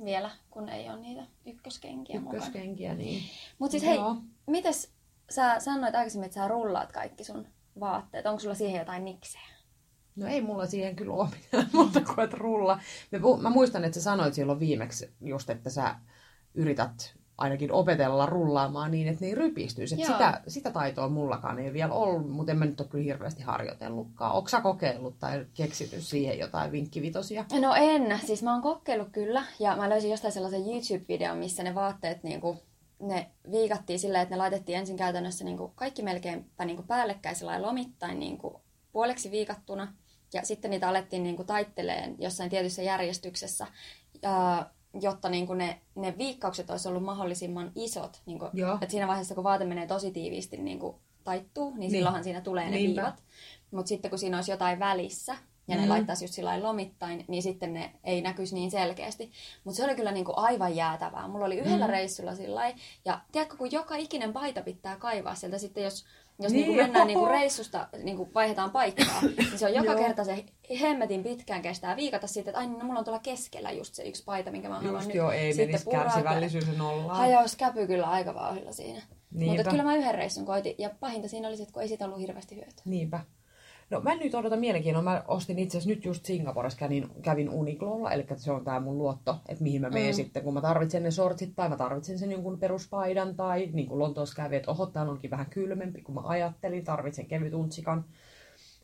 [0.06, 3.10] vielä, kun ei ole niitä ykköskenkiä, ykköskenkiä mukana.
[3.10, 3.24] niin.
[3.60, 3.98] Mutta siis hei,
[4.48, 4.92] mites
[5.30, 7.48] sä sanoit aikaisemmin, että sä rullaat kaikki sun
[7.80, 8.26] vaatteet.
[8.26, 9.44] Onko sulla siihen jotain niksejä?
[10.16, 12.80] No ei mulla siihen kyllä ole mitään muuta kuin että rulla.
[13.42, 15.96] Mä muistan, että sä sanoit silloin viimeksi just, että sä
[16.54, 19.96] yrität ainakin opetella rullaamaan niin, että ne ei rypistyisi.
[19.96, 24.36] sitä, sitä taitoa mullakaan ei vielä ollut, mutta en mä nyt ole kyllä hirveästi harjoitellutkaan.
[24.36, 27.46] Onko sä kokeillut tai keksity siihen jotain vinkkivitosia?
[27.62, 28.20] No en.
[28.26, 29.44] Siis mä oon kokeillut kyllä.
[29.60, 32.58] Ja mä löysin jostain sellaisen YouTube-videon, missä ne vaatteet niinku,
[33.00, 38.62] ne viikattiin silleen, että ne laitettiin ensin käytännössä niinku kaikki melkeinpä niinku päällekkäisellä lomittain niinku
[38.92, 39.94] puoleksi viikattuna.
[40.34, 43.68] Ja sitten niitä alettiin niinku taitteleen jossain tietyssä järjestyksessä.
[44.22, 44.66] Ja
[45.02, 48.22] jotta niin kuin ne, ne viikkaukset olisi ollut mahdollisimman isot.
[48.26, 48.52] Niin kuin,
[48.82, 52.42] että siinä vaiheessa, kun vaate menee tosi tiiviisti niin kuin taittuu, niin, niin silloinhan siinä
[52.42, 53.02] tulee ne Niinpä.
[53.02, 53.24] viivat.
[53.72, 55.36] Mutta sitten kun siinä olisi jotain välissä,
[55.68, 55.90] ja ne mm.
[55.90, 59.32] laittaisi just sillä lomittain, niin sitten ne ei näkyisi niin selkeästi.
[59.64, 61.28] Mutta se oli kyllä niinku aivan jäätävää.
[61.28, 61.92] Mulla oli yhdellä mm.
[61.92, 62.74] reissulla sillä
[63.06, 66.06] ja tiedätkö, kun joka ikinen paita pitää kaivaa sieltä sitten, jos
[66.44, 70.46] jos niin, niin mennään niin reissusta, niin vaihdetaan paikkaa, niin se on joka kerta se
[70.82, 74.24] hemmetin pitkään kestää viikata sitten, että aina no, mulla on tuolla keskellä just se yksi
[74.24, 75.16] paita, minkä mä haluan just nyt.
[75.16, 77.18] joo, ei sitten menisi kärsivällisyys nollaan.
[77.18, 79.02] Hajaus käpy kyllä aika vauhdilla siinä.
[79.32, 79.56] Niinpä.
[79.56, 82.06] Mutta kyllä mä yhden reissun koitin, ja pahinta siinä oli se, että kun ei siitä
[82.06, 82.82] ollut hirveästi hyötyä.
[82.86, 83.20] Niinpä.
[83.92, 85.12] No mä nyt odotan mielenkiinnolla.
[85.12, 88.98] Mä ostin itse asiassa nyt just Singaporessa kävin, kävin Uniqlolla, eli se on tää mun
[88.98, 90.16] luotto, että mihin mä menen mm.
[90.16, 94.00] sitten, kun mä tarvitsen ne sortsit tai mä tarvitsen sen jonkun peruspaidan tai niin kuin
[94.00, 98.06] Lontoossa kävi, että oho, täällä onkin vähän kylmempi, kun mä ajattelin, tarvitsen kevyt untsikan.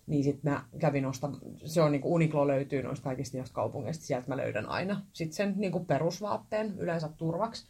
[0.08, 1.30] Niin sitten mä kävin osta,
[1.66, 5.80] se on niinku Uniqlo löytyy noista kaikista kaupungeista, sieltä mä löydän aina sitten sen niinku
[5.80, 7.68] perusvaatteen yleensä turvaksi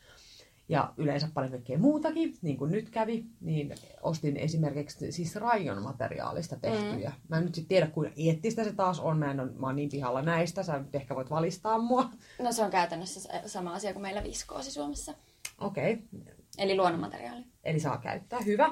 [0.70, 6.56] ja yleensä paljon kaikkea muutakin, niin kuin nyt kävi, niin ostin esimerkiksi siis rajon materiaalista
[6.56, 7.10] tehtyjä.
[7.10, 7.16] Mm.
[7.28, 9.18] Mä en nyt sitten tiedä, kuinka eettistä se taas on.
[9.18, 12.10] Mä, en ole, mä oon niin pihalla näistä, sä nyt ehkä voit valistaa mua.
[12.42, 15.14] No se on käytännössä sama asia kuin meillä viskoosi Suomessa.
[15.62, 15.94] Okei.
[15.94, 16.34] Okay.
[16.58, 17.44] Eli luonnonmateriaali.
[17.64, 18.70] Eli saa käyttää, hyvä.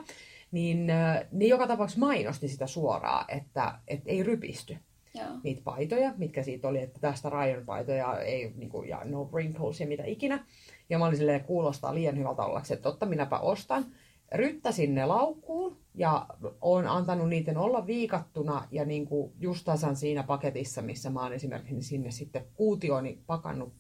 [0.52, 0.88] Niin,
[1.32, 4.78] niin joka tapauksessa mainosti sitä suoraan, että, että ei rypisty.
[5.20, 5.28] Joo.
[5.44, 9.80] niitä paitoja, mitkä siitä oli, että tästä rajon paitoja ei, niin kuin, ja no wrinkles
[9.80, 10.46] ja mitä ikinä.
[10.90, 13.86] Ja mä olin silleen, kuulostaa liian hyvältä ollakseen, että totta, minäpä ostan.
[14.32, 16.26] Ryttäsin ne laukkuun ja
[16.62, 21.34] olen antanut niiden olla viikattuna ja niin kuin just tasan siinä paketissa, missä mä oon
[21.34, 23.74] esimerkiksi sinne sitten kuutioni pakannut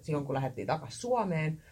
[0.00, 1.62] silloin, kun lähdettiin takaisin Suomeen.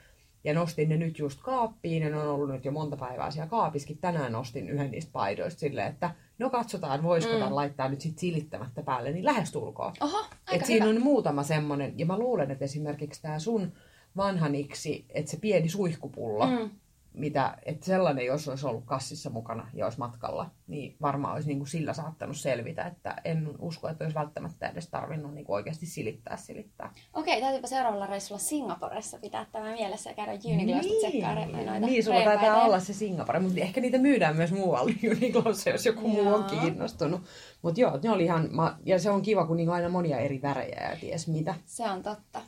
[0.45, 3.51] Ja nostin ne nyt just kaappiin ja ne on ollut nyt jo monta päivää siellä
[3.51, 3.99] kaapiskin.
[3.99, 7.39] Tänään nostin yhden niistä paidoista silleen, että no katsotaan, voisiko mm.
[7.39, 9.93] tämän laittaa nyt sit silittämättä päälle, niin lähestulkoon.
[10.01, 13.73] Oho, aika Et siinä on muutama semmonen, ja mä luulen, että esimerkiksi tämä sun
[14.17, 16.71] vanhaniksi, että se pieni suihkupullo, mm
[17.19, 21.59] mitä, että sellainen, jos olisi ollut kassissa mukana ja olisi matkalla, niin varmaan olisi niin
[21.59, 25.87] kuin sillä saattanut selvitä, että en usko, että olisi välttämättä edes tarvinnut niin kuin oikeasti
[25.87, 26.93] silittää silittää.
[27.15, 32.05] Okei, täytyypä seuraavalla reissulla Singaporessa pitää tämä mielessä ja käydä Uniqlosta niin, tsekkaa noita Niin,
[32.05, 36.35] sulla taitaa olla se Singapore, mutta ehkä niitä myydään myös muualla Uniqlossa, jos joku muu
[36.35, 37.21] on kiinnostunut.
[37.63, 38.51] Mutta joo, ne oli ihan,
[38.85, 41.55] ja se on kiva, kun niin aina monia eri värejä ja ties mitä.
[41.67, 42.41] Se on totta.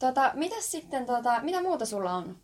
[0.00, 2.36] Tota, mitäs sitten, tota, mitä muuta sulla on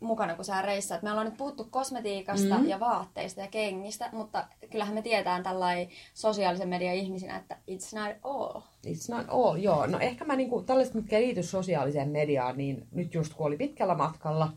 [0.00, 1.02] mukana, kun sä reissaat.
[1.02, 2.68] Me ollaan nyt puhuttu kosmetiikasta mm-hmm.
[2.68, 8.16] ja vaatteista ja kengistä, mutta kyllähän me tietään tällainen sosiaalisen median ihmisinä, että it's not
[8.22, 8.60] all.
[8.86, 9.86] It's not all, joo.
[9.86, 13.94] No ehkä mä niinku, tällaiset, mitkä liity sosiaaliseen mediaan, niin nyt just kun oli pitkällä
[13.94, 14.52] matkalla,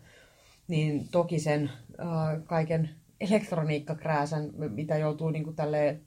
[0.68, 2.08] niin toki sen äh,
[2.46, 2.90] kaiken
[3.22, 6.00] elektroniikkakrääsän, mitä joutuu niinku tälle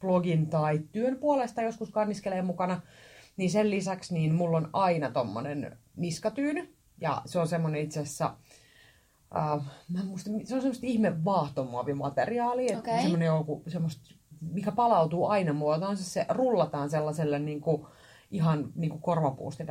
[0.00, 2.80] blogin tai työn puolesta joskus kanniskelee mukana,
[3.38, 6.74] niin sen lisäksi niin mulla on aina tommonen niskatyyny.
[7.00, 8.36] Ja se on semmonen itse asiassa
[9.34, 13.02] Uh, mä muistan, se on semmoista ihme vaahtomuovimateriaali, okay.
[13.02, 15.96] semmoinen joku, semmoista, mikä palautuu aina muotoon.
[15.96, 17.86] Se, se rullataan sellaiselle niin kuin,
[18.30, 19.66] ihan niin kuin korvapuustin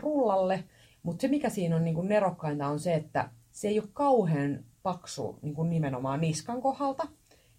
[0.00, 0.64] rullalle.
[1.02, 4.64] Mutta se, mikä siinä on niin kuin nerokkainta, on se, että se ei ole kauhean
[4.82, 7.08] paksu niin kuin nimenomaan niskan kohdalta.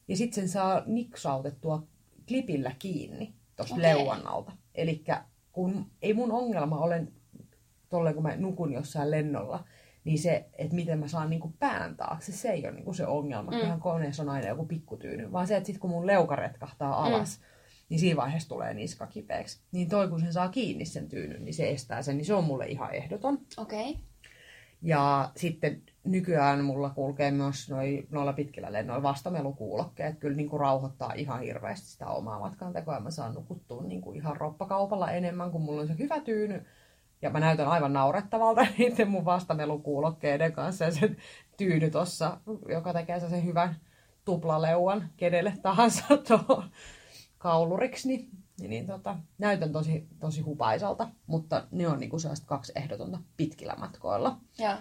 [0.08, 1.84] Ja sitten sen saa niksautettua
[2.28, 3.95] klipillä kiinni tuosta Okei.
[3.95, 4.52] leuan alta.
[4.76, 5.04] Eli
[5.54, 7.08] kun ei mun ongelma ole,
[7.89, 9.66] tolleen kun mä nukun jossain lennolla,
[10.04, 13.52] niin se, että miten mä saan niinku pään taakse, se ei ole niinku se ongelma.
[13.52, 13.58] Mm.
[13.58, 13.63] Mm.
[13.63, 15.32] Ihan koneessa on aina joku pikkutyyny.
[15.32, 17.46] Vaan se, että sit kun mun leuka retkahtaa alas, mm.
[17.89, 19.62] niin siinä vaiheessa tulee niska kipeäksi.
[19.72, 22.18] Niin toi kun sen saa kiinni sen tyynyn, niin se estää sen.
[22.18, 23.39] Niin se on mulle ihan ehdoton.
[23.58, 23.89] Okei.
[23.89, 24.02] Okay.
[24.82, 30.20] Ja sitten nykyään mulla kulkee myös noi, noilla pitkillä lennoilla vastamelukuulokkeet.
[30.20, 33.00] Kyllä niin kuin rauhoittaa ihan hirveästi sitä omaa matkantekoa.
[33.00, 36.66] Mä saan nukuttua niin kuin ihan roppakaupalla enemmän, kun mulla on se hyvä tyyny.
[37.22, 40.86] Ja mä näytän aivan naurettavalta niiden mun vastamelukuulokkeiden kanssa.
[40.86, 41.16] Ja se
[41.58, 42.38] tyyny tossa,
[42.70, 43.76] joka tekee sen hyvän
[44.26, 46.63] tuplaleuan kenelle tahansa tuohon
[47.38, 51.10] kauluriksi, niin, niin, niin tota, näytän tosi, tosi hupaisalta.
[51.28, 54.38] Mutta ne on niinku sellaiset kaksi ehdotonta pitkillä matkoilla.
[54.60, 54.74] Joo.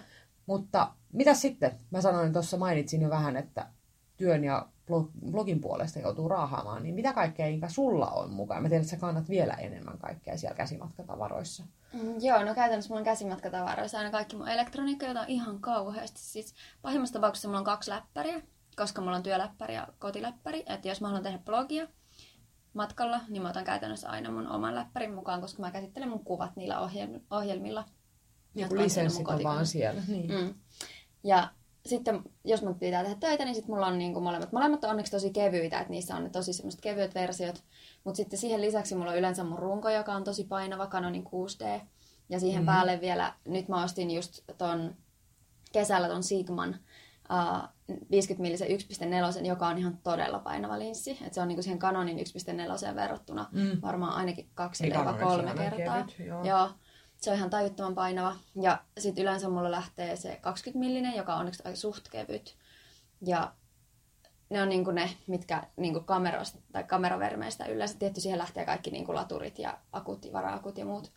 [0.45, 1.79] Mutta mitä sitten?
[1.91, 3.67] Mä sanoin tuossa, mainitsin jo vähän, että
[4.17, 8.63] työn ja blog- blogin puolesta joutuu raahaamaan, niin mitä kaikkea Inka sulla on mukaan?
[8.63, 11.63] Mä tiedän, että sä kannat vielä enemmän kaikkea siellä käsimatkatavaroissa.
[11.93, 16.19] Mm, joo, no käytännössä mulla on käsimatkatavaroissa aina kaikki mun elektroniikka, jota on ihan kauheasti.
[16.19, 18.41] Siis pahimmassa tapauksessa mulla on kaksi läppäriä,
[18.75, 20.63] koska mulla on työläppäri ja kotiläppäri.
[20.67, 21.87] Että jos mä haluan tehdä blogia
[22.73, 26.55] matkalla, niin mä otan käytännössä aina mun oman läppärin mukaan, koska mä käsittelen mun kuvat
[26.55, 27.85] niillä ohjel- ohjelmilla.
[28.53, 30.01] Niin jotka siinä mun lisenssit on vaan siellä.
[30.07, 30.31] Niin.
[30.31, 30.37] Mm.
[30.37, 30.53] Mm.
[31.23, 31.51] Ja
[31.85, 34.51] sitten jos mun pitää tehdä töitä, niin sitten mulla on niinku molemmat.
[34.51, 37.63] Molemmat on onneksi tosi kevyitä, että niissä on ne tosi semmoiset kevyet versiot.
[38.03, 41.81] Mutta sitten siihen lisäksi mulla on yleensä mun runko, joka on tosi painava Canonin 6D.
[42.29, 42.65] Ja siihen mm.
[42.65, 44.95] päälle vielä, nyt mä ostin just ton
[45.71, 46.79] kesällä ton Sigman
[47.29, 48.67] uh, 50 millisen
[49.39, 51.17] 1.4, joka on ihan todella painava linssi.
[51.25, 53.81] Et se on niinku siihen Canonin 1.4 verrattuna Mm.
[53.81, 56.03] varmaan ainakin kaksi tai kolme kertaa.
[56.03, 56.43] kevyt, joo.
[56.43, 56.69] joo.
[57.23, 58.35] Se on ihan tajuttoman painava.
[58.61, 62.55] Ja sitten yleensä mulla lähtee se 20 millinen, joka on onneksi aika suht kevyt.
[63.25, 63.51] Ja
[64.49, 67.97] ne on niinku ne, mitkä niinku kameroista tai kameravermeistä yleensä.
[67.99, 71.11] Tietty siihen lähtee kaikki niinku laturit ja akut, vara-akut ja muut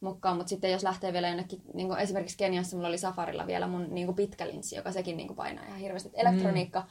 [0.00, 0.36] mukaan.
[0.36, 4.12] Mutta sitten jos lähtee vielä jonnekin, niinku esimerkiksi Keniassa mulla oli Safarilla vielä mun niinku
[4.12, 6.08] pitkä linssi, joka sekin niinku painaa ihan hirveästi.
[6.08, 6.86] Et Elektroniikka mm.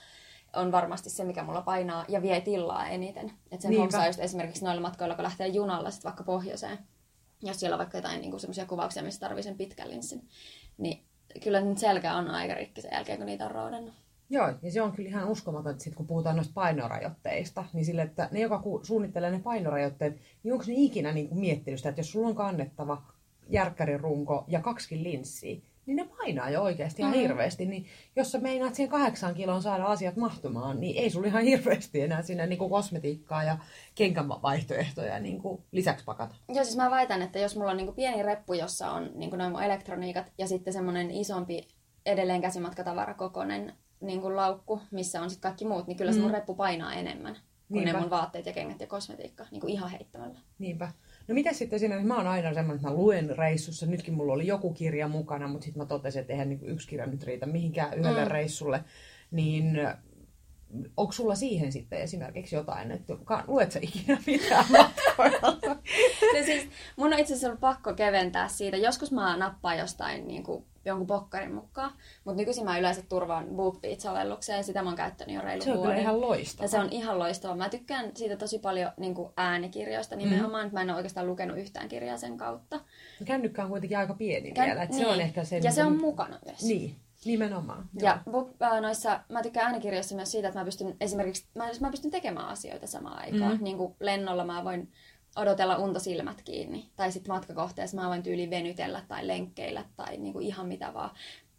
[0.62, 3.32] on varmasti se, mikä mulla painaa ja vie tilaa eniten.
[3.52, 3.84] Et sen Niinpä.
[3.84, 6.80] homsaa just esimerkiksi noilla matkoilla, kun lähtee junalla sit vaikka pohjoiseen,
[7.44, 10.28] jos siellä on vaikka jotain niinku semmoisia kuvauksia, missä tarvii sen pitkän linssin,
[10.78, 11.04] niin
[11.44, 13.94] kyllä nyt selkä on aika rikki sen jälkeen, kun niitä on roudannut.
[14.30, 18.02] Joo, ja se on kyllä ihan uskomaton, että sit kun puhutaan noista painorajoitteista, niin sille,
[18.02, 22.00] että ne, joka suunnittelee ne painorajoitteet, niin onko ne ikinä niin kuin miettinyt sitä, että
[22.00, 23.02] jos sulla on kannettava
[23.50, 27.20] järkkärin runko ja kaksikin linssiä, niin ne painaa jo oikeasti ihan Mm.
[27.20, 27.66] hirveästi.
[27.66, 32.02] Niin jos sä meinaat siihen kahdeksan kiloon saada asiat mahtumaan, niin ei sulla ihan hirveästi
[32.02, 33.58] enää sinne niin kuin kosmetiikkaa ja
[33.96, 36.36] kenkävaihtoehtoja niin kuin lisäksi pakata.
[36.50, 39.52] Joo, siis mä väitän, että jos mulla on niinku pieni reppu, jossa on niinku noin
[39.52, 41.68] mun elektroniikat ja sitten semmoinen isompi
[42.06, 46.34] edelleen käsimatkatavarakokoinen niinku laukku, missä on sitten kaikki muut, niin kyllä se mun Mm.
[46.34, 47.34] reppu painaa enemmän
[47.68, 47.94] kuin Niinpä.
[47.94, 50.40] ne mun vaatteet ja kengät ja kosmetiikka, niinku ihan heittämällä.
[50.60, 50.92] Niinpä.
[51.28, 54.48] No mitä sitten siinä, mä oon aina semmoinen, että mä luen reissussa, nytkin mulla oli
[54.48, 57.94] joku kirja mukana, mutta sitten mä totesin, että eihän niinku yksi kirja nyt riitä mihinkään
[57.94, 58.32] yhdelle Mm.
[58.32, 58.84] reissulle,
[59.32, 59.78] niin
[60.98, 63.14] onko sulla siihen sitten esimerkiksi jotain, että
[63.48, 64.66] luet sä ikinä mitään
[65.18, 65.58] matkoilla?
[66.38, 68.78] Ja siis mun on itse asiassa ollut pakko keventää siitä.
[68.78, 71.92] Joskus mä nappaan jostain niin kuin, jonkun pokkarin mukaan,
[72.26, 75.76] mutta nykyisin mä yleensä turvaan BookBeat-sovellukseen ja sitä mä oon käyttänyt jo reilu Se on
[75.78, 76.02] kyllä vuoden.
[76.02, 76.64] ihan loistava.
[76.66, 77.56] Ja se on ihan loistava.
[77.56, 80.68] Mä tykkään siitä tosi paljon niin kuin äänikirjoista nimenomaan.
[80.68, 80.74] Mm.
[80.74, 82.80] Mä en ole oikeastaan lukenut yhtään kirjaa sen kautta.
[83.26, 85.56] Kännykkä on kuitenkin aika pieni Kän- vielä, että se on ehkä se...
[85.56, 86.64] Ja niin se on kuin- mukana myös.
[86.64, 87.90] Niin, nimenomaan.
[88.02, 91.92] Ja book, äh, noissa, mä tykkään äänikirjoissa myös siitä, että mä pystyn esimerkiksi, mä, mä
[91.92, 93.58] pystyn tekemään asioita samaan aikaan.
[93.58, 93.64] Mm.
[93.64, 94.92] Niin kuin lennolla mä voin
[95.36, 96.90] odotella unta silmät kiinni.
[96.96, 101.10] Tai sitten matkakohteessa mä voin tyyli venytellä tai lenkkeillä tai niin kuin ihan mitä vaan.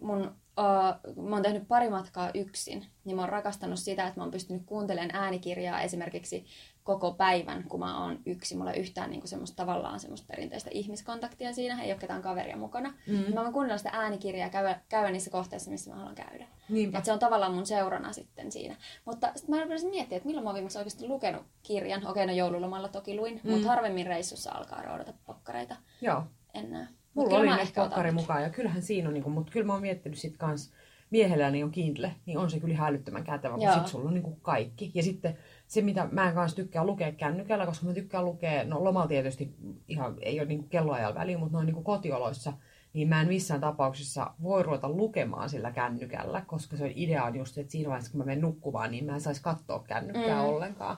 [0.03, 0.21] Mun,
[0.59, 4.31] uh, mä oon tehnyt pari matkaa yksin, niin mä oon rakastanut sitä, että mä oon
[4.31, 6.45] pystynyt kuuntelemaan äänikirjaa esimerkiksi
[6.85, 8.59] koko päivän, kun mä oon yksin.
[8.59, 12.57] Mulla ei yhtään niin kuin semmoista tavallaan semmoista perinteistä ihmiskontaktia siinä, ei ole ketään kaveria
[12.57, 12.95] mukana.
[13.07, 13.35] Mm.
[13.35, 16.47] Mä voin kuunnella sitä äänikirjaa ja käydä, käydä niissä kohteissa, missä mä haluan käydä.
[16.69, 16.99] Niinpä.
[16.99, 18.77] Et se on tavallaan mun seurana sitten siinä.
[19.05, 22.07] Mutta sitten mä rupesin miettimään, että milloin mä oon viimeksi oikeasti lukenut kirjan.
[22.07, 23.51] Okei, no joululomalla toki luin, mm.
[23.51, 26.23] mutta harvemmin reissussa alkaa roudata pokkareita Joo.
[26.55, 26.87] enää.
[27.15, 29.83] Mulla oli nyt ehkä pokkari mukaan ja kyllähän siinä on, niinku, mutta kyllä mä oon
[29.83, 30.73] miettinyt sit kans,
[31.11, 33.75] miehelläni on Kindle, niin on se kyllä ihan älyttömän kätevä, kun Joo.
[33.75, 34.91] sit sulla on niinku kaikki.
[34.95, 35.39] Ja sitten
[35.75, 39.55] se, mitä mä en kanssa tykkää lukea kännykällä, koska mä tykkään lukea, no lomalla tietysti
[39.89, 42.53] ihan ei ole niinku kelloajalla väliä, mutta noin niinku kotioloissa,
[42.93, 47.59] niin mä en missään tapauksessa voi ruveta lukemaan sillä kännykällä, koska se idea on just,
[47.59, 50.49] että siinä vaiheessa, kun mä menen nukkumaan, niin mä en saisi katsoa kännykkää mm.
[50.49, 50.97] ollenkaan.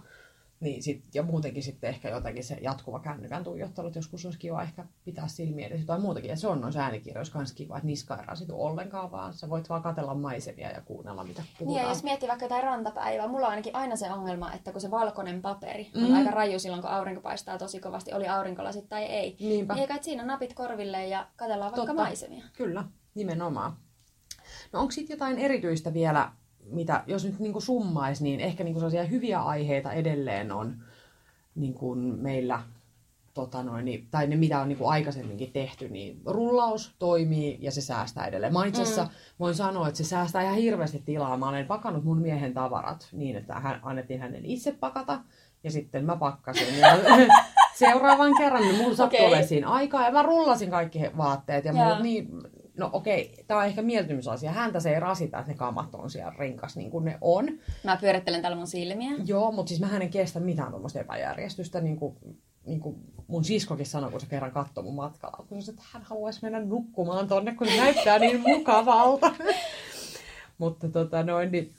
[0.61, 4.63] Niin sit, ja muutenkin sitten ehkä jotenkin se jatkuva kännykän tuijottelu, että joskus olisi kiva
[4.63, 6.31] ehkä pitää silmiä edessä tai muutakin.
[6.31, 9.69] Ja se on noissa äänikirjoissa myös kiva, että niska ei rasitu ollenkaan, vaan sä voit
[9.69, 11.77] vaan katella maisemia ja kuunnella, mitä puhutaan.
[11.77, 14.81] Niin, ja jos miettii vaikka jotain rantapäivää, mulla on ainakin aina se ongelma, että kun
[14.81, 16.15] se valkoinen paperi on mm.
[16.15, 19.37] aika raju silloin, kun aurinko paistaa tosi kovasti, oli aurinkolasit tai ei.
[19.41, 19.75] Niinpä.
[19.75, 22.03] Niin eikä siinä napit korville ja katellaan vaikka Totta.
[22.03, 22.45] maisemia.
[22.57, 23.77] Kyllä, nimenomaan.
[24.73, 26.33] No onko sitten jotain erityistä vielä,
[26.71, 30.77] mitä, jos nyt niin summaisi, niin ehkä niin sellaisia hyviä aiheita edelleen on
[31.55, 32.63] niin kuin meillä,
[33.35, 37.71] tota noin, niin, tai ne mitä on niin kuin aikaisemminkin tehty, niin rullaus toimii ja
[37.71, 38.53] se säästää edelleen.
[38.53, 39.11] Mä itse asiassa mm.
[39.41, 41.37] voin sanoa, että se säästää ihan hirveästi tilaa.
[41.37, 45.21] Mä olen pakannut mun miehen tavarat niin, että hän, annettiin hänen itse pakata
[45.65, 46.79] ja sitten mä pakkasin.
[46.79, 46.99] Ja
[47.79, 51.85] seuraavan kerran niin mulla sattui olemaan siinä aikaa ja mä rullasin kaikki vaatteet ja Joo.
[51.85, 52.29] mulla, niin,
[52.79, 54.53] no okei, tää on ehkä mieltymisasia.
[54.53, 57.49] Häntä se ei rasita, että ne kamat on siellä rinkas niin kuin ne on.
[57.85, 59.11] Mä pyörittelen täällä mun silmiä.
[59.25, 61.81] Joo, mutta siis mä en kestä mitään tuommoista epäjärjestystä.
[61.81, 62.17] Niin kuin,
[62.67, 66.03] niin kuin mun siskokin sanoi, kun se kerran katsoi mun matkalla, kun se, että hän
[66.03, 69.35] haluaisi mennä nukkumaan tonne, kun se näyttää niin mukavalta.
[70.59, 71.73] mutta tota noin, niin,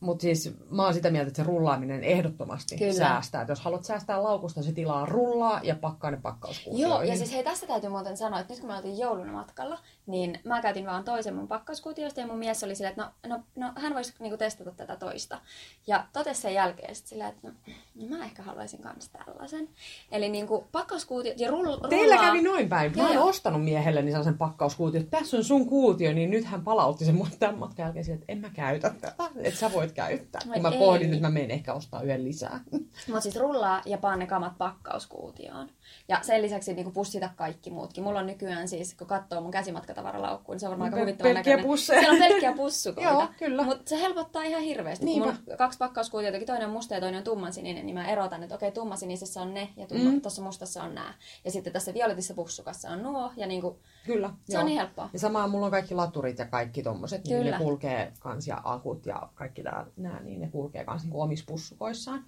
[0.00, 2.92] mutta siis mä oon sitä mieltä, että se rullaaminen ehdottomasti Kyllä.
[2.92, 3.40] säästää.
[3.40, 6.88] Että jos haluat säästää laukusta, se tilaa rullaa ja pakkaa ne pakkauskuutioihin.
[6.88, 9.78] Joo, ja siis hei, tästä täytyy muuten sanoa, että nyt kun me oltiin jouluna matkalla,
[10.06, 13.42] niin mä käytin vaan toisen mun pakkauskuutiosta ja mun mies oli silleen, että no, no,
[13.56, 15.40] no hän voisi niinku testata tätä toista.
[15.86, 17.54] Ja totesi sen jälkeen sit silleen, että no,
[17.94, 19.68] no mä ehkä haluaisin kans tällaisen.
[20.12, 21.88] Eli niinku pakkauskuutio ja rull, rullaa...
[21.88, 22.92] Teillä kävi noin päin.
[22.96, 23.28] Mä joo.
[23.28, 27.30] ostanut miehelleni sellaisen pakkauskuutio, että tässä on sun kuutio, niin nyt hän palautti sen mulle
[27.38, 30.40] tämän matkan jälkeen siihen, että en mä käytä tätä, että sä voit käyttää.
[30.48, 30.78] Ai Kun mä ei.
[30.78, 32.60] pohdin, että mä menen ehkä ostaa yhden lisää.
[33.06, 35.68] Mutta siis rullaa ja paan ne kamat pakkauskuutioon.
[36.08, 38.04] Ja sen lisäksi niinku pussita kaikki muutkin.
[38.04, 41.52] Mulla on nykyään siis, kun katsoo mun käsimatkatavaralaukkuun, niin se on varmaan aika huvittavan pelkkiä
[41.52, 41.70] näköinen.
[41.70, 42.00] pusseja.
[42.00, 43.10] Siellä on pelkkiä pussukoita.
[43.10, 43.64] Joo, kyllä.
[43.64, 45.06] Mutta se helpottaa ihan hirveästi.
[45.06, 45.32] Kun Niinpä.
[45.48, 48.72] mun kaksi pakkauskuutiotakin, toinen on musta ja toinen on tummansininen, niin mä erotan, että okei,
[48.72, 50.20] tummansinisessä on ne ja tumma, Mm.
[50.20, 51.14] tuossa mustassa on nämä.
[51.44, 54.30] Ja sitten tässä violetissa pussukassa on nuo ja niinku, Kyllä.
[54.48, 55.10] se on niin helppoa.
[55.12, 57.58] Ja samaa mulla on kaikki laturit ja kaikki tommoset, niin Kyllä.
[57.58, 61.44] ne kulkee kans ja akut ja kaikki tää, nää, niin ne kulkee kans niin omissa
[61.48, 62.24] pussukoissaan.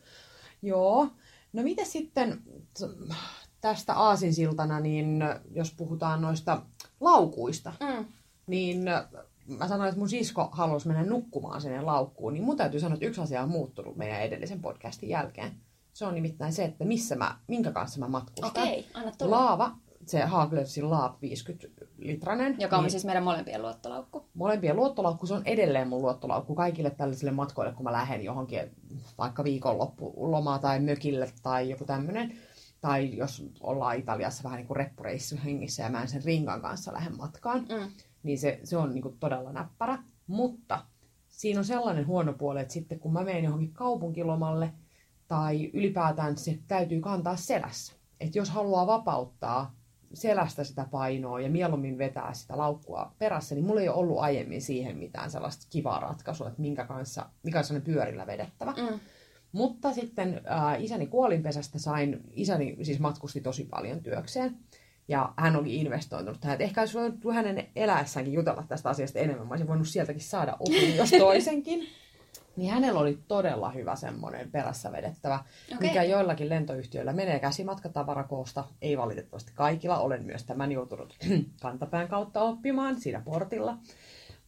[0.63, 1.07] Joo.
[1.53, 2.43] No mitä sitten
[3.63, 6.63] tästä aasinsiltana, niin jos puhutaan noista
[7.01, 8.05] laukuista, Mm.
[8.47, 8.85] niin
[9.59, 13.07] mä sanoin, että mun sisko halusi mennä nukkumaan sinne laukkuun, niin mun täytyy sanoa, että
[13.07, 15.53] yksi asia on muuttunut meidän edellisen podcastin jälkeen.
[15.93, 18.63] Se on nimittäin se, että missä mä, minkä kanssa mä matkustan.
[18.63, 19.37] Okei, anna tulla.
[19.37, 19.71] Laava,
[20.07, 22.57] se Haglöfsin Laab 50 litranen.
[22.59, 24.25] Joka on niin siis meidän molempien luottolaukku.
[24.35, 28.61] Molempien luottolaukku, se on edelleen mun luottolaukku kaikille tällaisille matkoille, kun mä lähden johonkin
[29.19, 32.33] vaikka viikonloppulomaa tai mökille tai joku tämmöinen.
[32.83, 36.93] Tai jos ollaan Italiassa vähän niin kuin reppureissu hengissä ja mä en sen ringan kanssa
[36.93, 37.91] lähden matkaan, Mm.
[38.23, 39.99] niin se, se on niin kuin todella näppärä.
[40.27, 40.85] Mutta
[41.29, 44.73] siinä on sellainen huono puoli, että sitten kun mä menen johonkin kaupunkilomalle
[45.29, 47.93] tai ylipäätään se täytyy kantaa selässä.
[48.21, 49.75] Että jos haluaa vapauttaa
[50.15, 54.63] selästä sitä painoa ja mieluummin vetää sitä laukkua perässä, niin mulla ei ole ollut aiemmin
[54.63, 58.73] siihen mitään sellaista kivaa ratkaisua, että minkä kanssa, mikä on sellainen pyörillä vedettävä.
[58.77, 59.01] Mm.
[59.53, 64.57] Mutta sitten äh, isäni kuolinpesästä sain, isäni siis matkusti tosi paljon työkseen.
[65.09, 66.55] Ja hän oli investoinut tähän.
[66.55, 69.47] Et ehkä olisi voinut hänen eläessäänkin jutella tästä asiasta enemmän.
[69.47, 71.89] Mä olisin voinut sieltäkin saada opin, jos toisenkin.
[72.57, 75.89] Niin hänellä oli todella hyvä semmoinen perässä vedettävä, okay.
[75.89, 78.65] mikä joillakin lentoyhtiöillä menee käsimatkatavarakoosta.
[78.83, 79.99] Ei valitettavasti kaikilla.
[79.99, 81.17] Olen myös tämän joutunut
[81.63, 83.79] kantapään kautta oppimaan siinä portilla.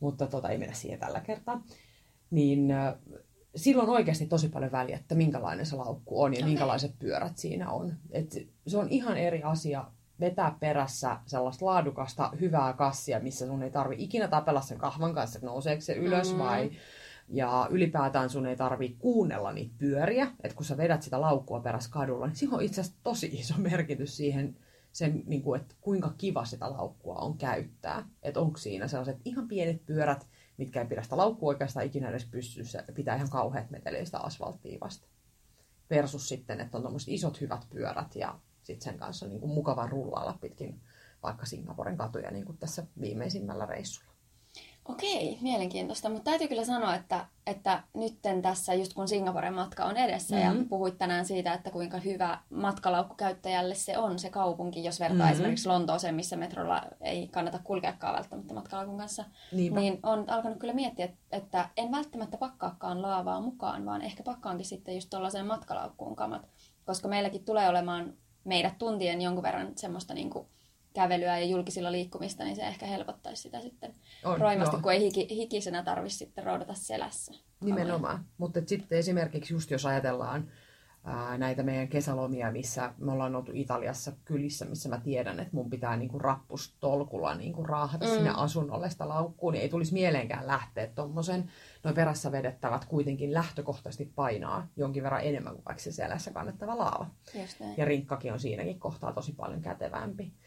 [0.00, 1.62] Mutta tota, ei mennä siihen tällä kertaa.
[2.30, 2.94] Niin äh,
[3.56, 6.48] silloin on oikeasti tosi paljon väliä, että minkälainen se laukku on ja Okei.
[6.48, 7.94] minkälaiset pyörät siinä on.
[8.10, 9.84] Et se on ihan eri asia
[10.20, 15.38] vetää perässä sellaista laadukasta, hyvää kassia, missä sun ei tarvi ikinä tapella sen kahvan kanssa,
[15.38, 16.38] että nouseeko se ylös Mm.
[16.38, 16.70] vai...
[17.28, 21.90] Ja ylipäätään sun ei tarvi kuunnella niitä pyöriä, että kun sä vedät sitä laukkua perässä
[21.90, 24.56] kadulla, niin siinä on itse asiassa tosi iso merkitys siihen,
[24.92, 28.08] sen, niin kuin, että kuinka kiva sitä laukkua on käyttää.
[28.22, 32.24] Että onko siinä sellaiset ihan pienet pyörät, mitkä ei pidä sitä laukkua oikeastaan ikinä edes
[32.24, 35.08] pystyssä, pitää ihan kauheat meteleistä asfalttia vasta.
[35.90, 39.86] Versus sitten, että on tuommoiset isot hyvät pyörät ja sitten sen kanssa niin kuin mukava
[39.86, 40.80] rullailla pitkin
[41.22, 44.13] vaikka Singaporen katuja niin kuin tässä viimeisimmällä reissulla.
[44.88, 46.08] Okei, mielenkiintoista.
[46.08, 50.58] Mutta täytyy kyllä sanoa, että, että nytten tässä, just kun Singaporen matka on edessä, mm-hmm.
[50.58, 55.26] ja puhuit tänään siitä, että kuinka hyvä matkalaukkukäyttäjälle se on, se kaupunki, jos vertaa mm-hmm.
[55.26, 55.32] Mhm.
[55.32, 59.80] esimerkiksi Lontooseen, missä metrolla ei kannata kulkeakaan välttämättä matkalaukun kanssa, Niinpä.
[59.80, 64.66] niin on alkanut kyllä miettiä, että, että en välttämättä pakkaakaan laavaa mukaan, vaan ehkä pakkaankin
[64.66, 66.48] sitten just tuollaiseen matkalaukkuun kamat,
[66.84, 70.46] koska meilläkin tulee olemaan meidät tuntien jonkun verran semmoista niin kuin
[70.94, 74.82] kävelyä ja julkisilla liikkumista, niin se ehkä helpottaisi sitä sitten On, roimasti, joo.
[74.82, 77.32] kun ei hiki, hikisenä tarvitse sitten roudata selässä.
[77.64, 78.24] Nimenomaan.
[78.38, 80.50] Mutta sitten esimerkiksi just jos ajatellaan
[81.04, 85.70] ää, näitä meidän kesälomia, missä me ollaan oltu Italiassa kylissä, missä mä tiedän, että mun
[85.70, 88.12] pitää niinku rappustolkulla niinku raahata mm.
[88.12, 91.50] sinne asunnolle sitä laukkuun, niin ei tulisi mieleenkään lähteä tuommoisen.
[91.84, 97.06] Noin perässä vedettävät kuitenkin lähtökohtaisesti painaa jonkin verran enemmän kuin vaikka se selässä kannettava laava.
[97.76, 100.24] Ja rinkkakin on siinäkin kohtaa tosi paljon kätevämpi.
[100.24, 100.43] Mutta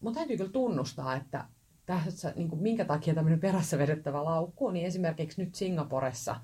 [0.00, 1.44] mun täytyy kyllä tunnustaa, että
[1.86, 6.36] tässä, niin kuin minkä takia tämmöinen perässä vedettävä laukku, niin esimerkiksi nyt Singaporessa,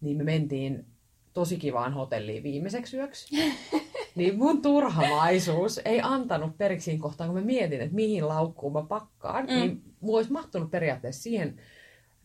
[0.00, 0.86] niin me mentiin
[1.32, 3.36] tosi kivaan hotelliin viimeiseksi yöksi.
[4.16, 8.82] niin mun turhamaisuus ei antanut periksi siinä kohtaan, kun mä mietin, että mihin laukkuun mä
[8.82, 9.46] pakkaan.
[9.46, 9.52] Mm.
[9.52, 11.56] Niin mulla olisi mahtunut periaatteessa siihen,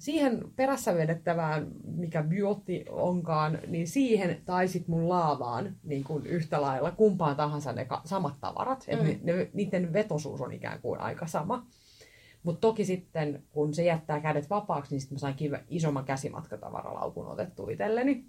[0.01, 6.61] siihen perässä vedettävään, mikä biotti onkaan, niin siihen tai sit mun laavaan niin kuin yhtä
[6.61, 8.85] lailla kumpaan tahansa ne samat tavarat.
[8.91, 9.03] Mm.
[9.03, 11.65] Ne, ne, niiden vetosuus on ikään kuin aika sama.
[12.43, 17.27] Mutta toki sitten, kun se jättää kädet vapaaksi, niin sitten mä sain kiva, isomman käsimatkatavaralaukun
[17.27, 18.25] otettu itselleni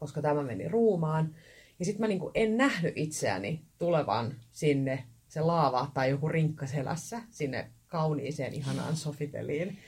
[0.00, 1.34] koska tämä meni ruumaan.
[1.78, 7.22] Ja sitten mä niinku en nähnyt itseäni tulevan sinne se laava tai joku rinkka selässä
[7.30, 9.78] sinne kauniiseen ihanaan sofiteliin.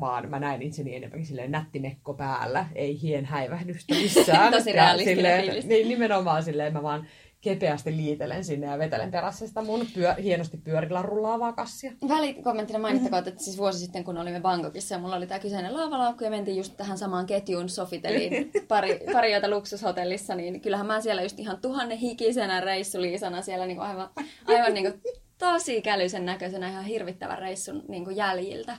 [0.00, 4.52] Vaan mä näin itseni enemmänkin silleen nättimekko päällä, ei hien häivähdystä missään.
[4.54, 7.06] Tosi realistinen silleen, niin, nimenomaan silleen mä vaan
[7.42, 11.92] kepeästi liitelen sinne ja vetelen perässä sitä mun pyö, hienosti pyörillä rullaavaa kassia.
[12.08, 16.24] Välikommenttina mainittakoon, että siis vuosi sitten kun olimme Bangkokissa ja mulla oli tämä kyseinen laavalaukku
[16.24, 21.22] ja mentiin just tähän samaan ketjuun Sofiteliin pari, pari joita luksushotellissa, niin kyllähän mä siellä
[21.22, 24.10] just ihan tuhannen hikisenä reissuliisana siellä niinku aivan,
[24.46, 24.98] aivan niinku
[25.38, 28.76] tosi kälyisen näköisenä ihan hirvittävän reissun niinku jäljiltä.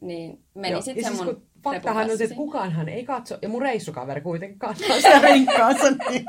[0.00, 4.20] Niin meni sitten siis mun faktahan on se, että kukaanhan ei katso, ja mun reissukaveri
[4.20, 6.26] kuitenkin katsoo sitä rinkkaansa, niin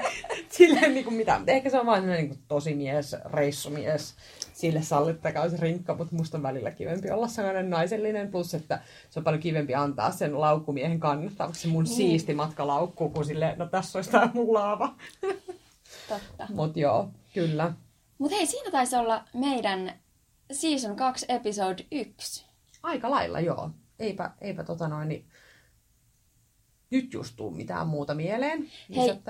[0.49, 1.41] silleen niin kuin mitä.
[1.47, 4.15] Ehkä se on vain niin kuin tosi mies, reissumies,
[4.53, 9.19] sille sallittakaa se rinkka, mutta musta on välillä kivempi olla sellainen naisellinen, plus että se
[9.19, 11.87] on paljon kivempi antaa sen laukkumiehen kannettavaksi se mun mm.
[11.87, 14.95] siisti matkalaukku, kun sille, no tässä olisi tämä mun laava.
[16.09, 16.47] Totta.
[16.55, 17.73] Mut joo, kyllä.
[18.17, 19.93] Mut hei, siinä taisi olla meidän
[20.51, 22.52] season 2 episode 1.
[22.83, 23.69] Aika lailla, joo
[23.99, 25.29] eipä, eipä tota noin, niin
[26.91, 29.21] nyt just tuu mitään muuta mieleen Hei,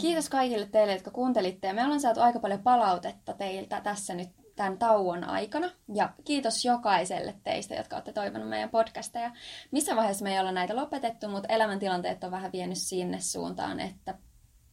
[0.00, 1.66] kiitos kaikille teille, jotka kuuntelitte.
[1.66, 5.70] Ja me ollaan saatu aika paljon palautetta teiltä tässä nyt tämän tauon aikana.
[5.94, 9.30] Ja kiitos jokaiselle teistä, jotka olette toivonut meidän podcasteja.
[9.70, 14.18] Missä vaiheessa me ei olla näitä lopetettu, mutta elämäntilanteet on vähän vienyt sinne suuntaan, että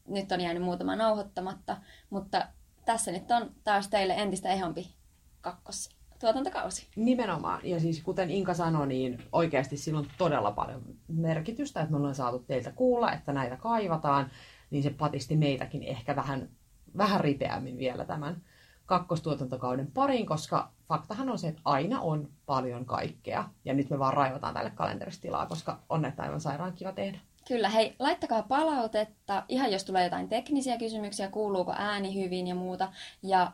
[0.08, 1.78] nyt on jäänyt muutama nauhoittamatta.
[2.10, 2.48] Mutta
[2.86, 4.96] tässä nyt on taas teille entistä ehompi
[5.42, 6.88] kakkos tuotantokausi.
[6.96, 7.60] Nimenomaan.
[7.64, 12.16] Ja siis kuten Inka sanoi, niin oikeasti sillä on todella paljon merkitystä, että me ollaan
[12.16, 14.32] saatu teiltä kuulla, että näitä kaivataan,
[14.70, 16.50] niin se patisti meitäkin ehkä vähän,
[16.98, 18.42] vähän ripeämmin vielä tämän
[18.86, 23.50] kakkostuotantokauden pariin, koska faktahan on se, että aina on paljon kaikkea.
[23.66, 27.20] Ja nyt me vaan raivataan tälle kalenteristilaa, koska on näitä aivan sairaan kiva tehdä.
[27.48, 32.92] Kyllä, hei, laittakaa palautetta, ihan jos tulee jotain teknisiä kysymyksiä, kuuluuko ääni hyvin ja muuta.
[33.24, 33.52] Ja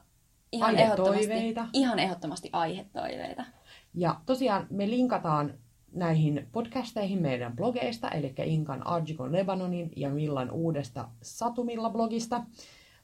[0.55, 3.45] Ihan ehdottomasti, ihan ehdottomasti aihetoiveita.
[3.93, 5.53] Ja tosiaan me linkataan
[5.91, 12.43] näihin podcasteihin meidän blogeista, eli Inkan Arjikon Lebanonin ja Millan uudesta Satumilla-blogista,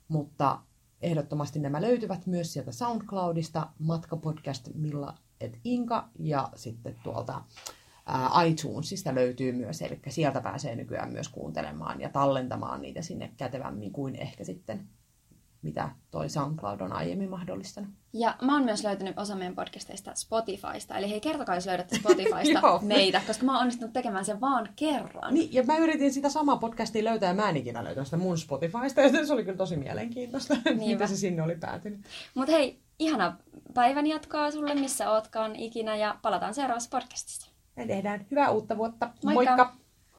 [0.07, 0.59] mutta
[1.01, 7.41] ehdottomasti nämä löytyvät myös sieltä SoundCloudista, matkapodcast Milla et Inka, ja sitten tuolta
[8.05, 13.91] ää, iTunesista löytyy myös, eli sieltä pääsee nykyään myös kuuntelemaan ja tallentamaan niitä sinne kätevämmin
[13.91, 14.87] kuin ehkä sitten
[15.61, 17.89] mitä toi SoundCloud on aiemmin mahdollistanut.
[18.13, 20.97] Ja mä oon myös löytänyt osa meidän podcasteista Spotifysta.
[20.97, 25.33] Eli hei, kertokaa, jos löydätte Spotifysta meitä, koska mä oon onnistunut tekemään sen vaan kerran.
[25.33, 28.37] Niin, ja mä yritin sitä samaa podcastia löytää, ja mä en ikinä löytänyt sitä mun
[28.37, 31.99] Spotifysta, joten se oli kyllä tosi mielenkiintoista, mitä se sinne oli päätynyt.
[32.35, 33.37] Mut hei, ihana
[33.73, 37.51] päivän jatkoa sulle, missä ootkaan ikinä, ja palataan seuraavassa podcastissa.
[37.75, 39.09] Me tehdään hyvää uutta vuotta.
[39.23, 39.55] Moikka!
[39.55, 39.80] Moikka.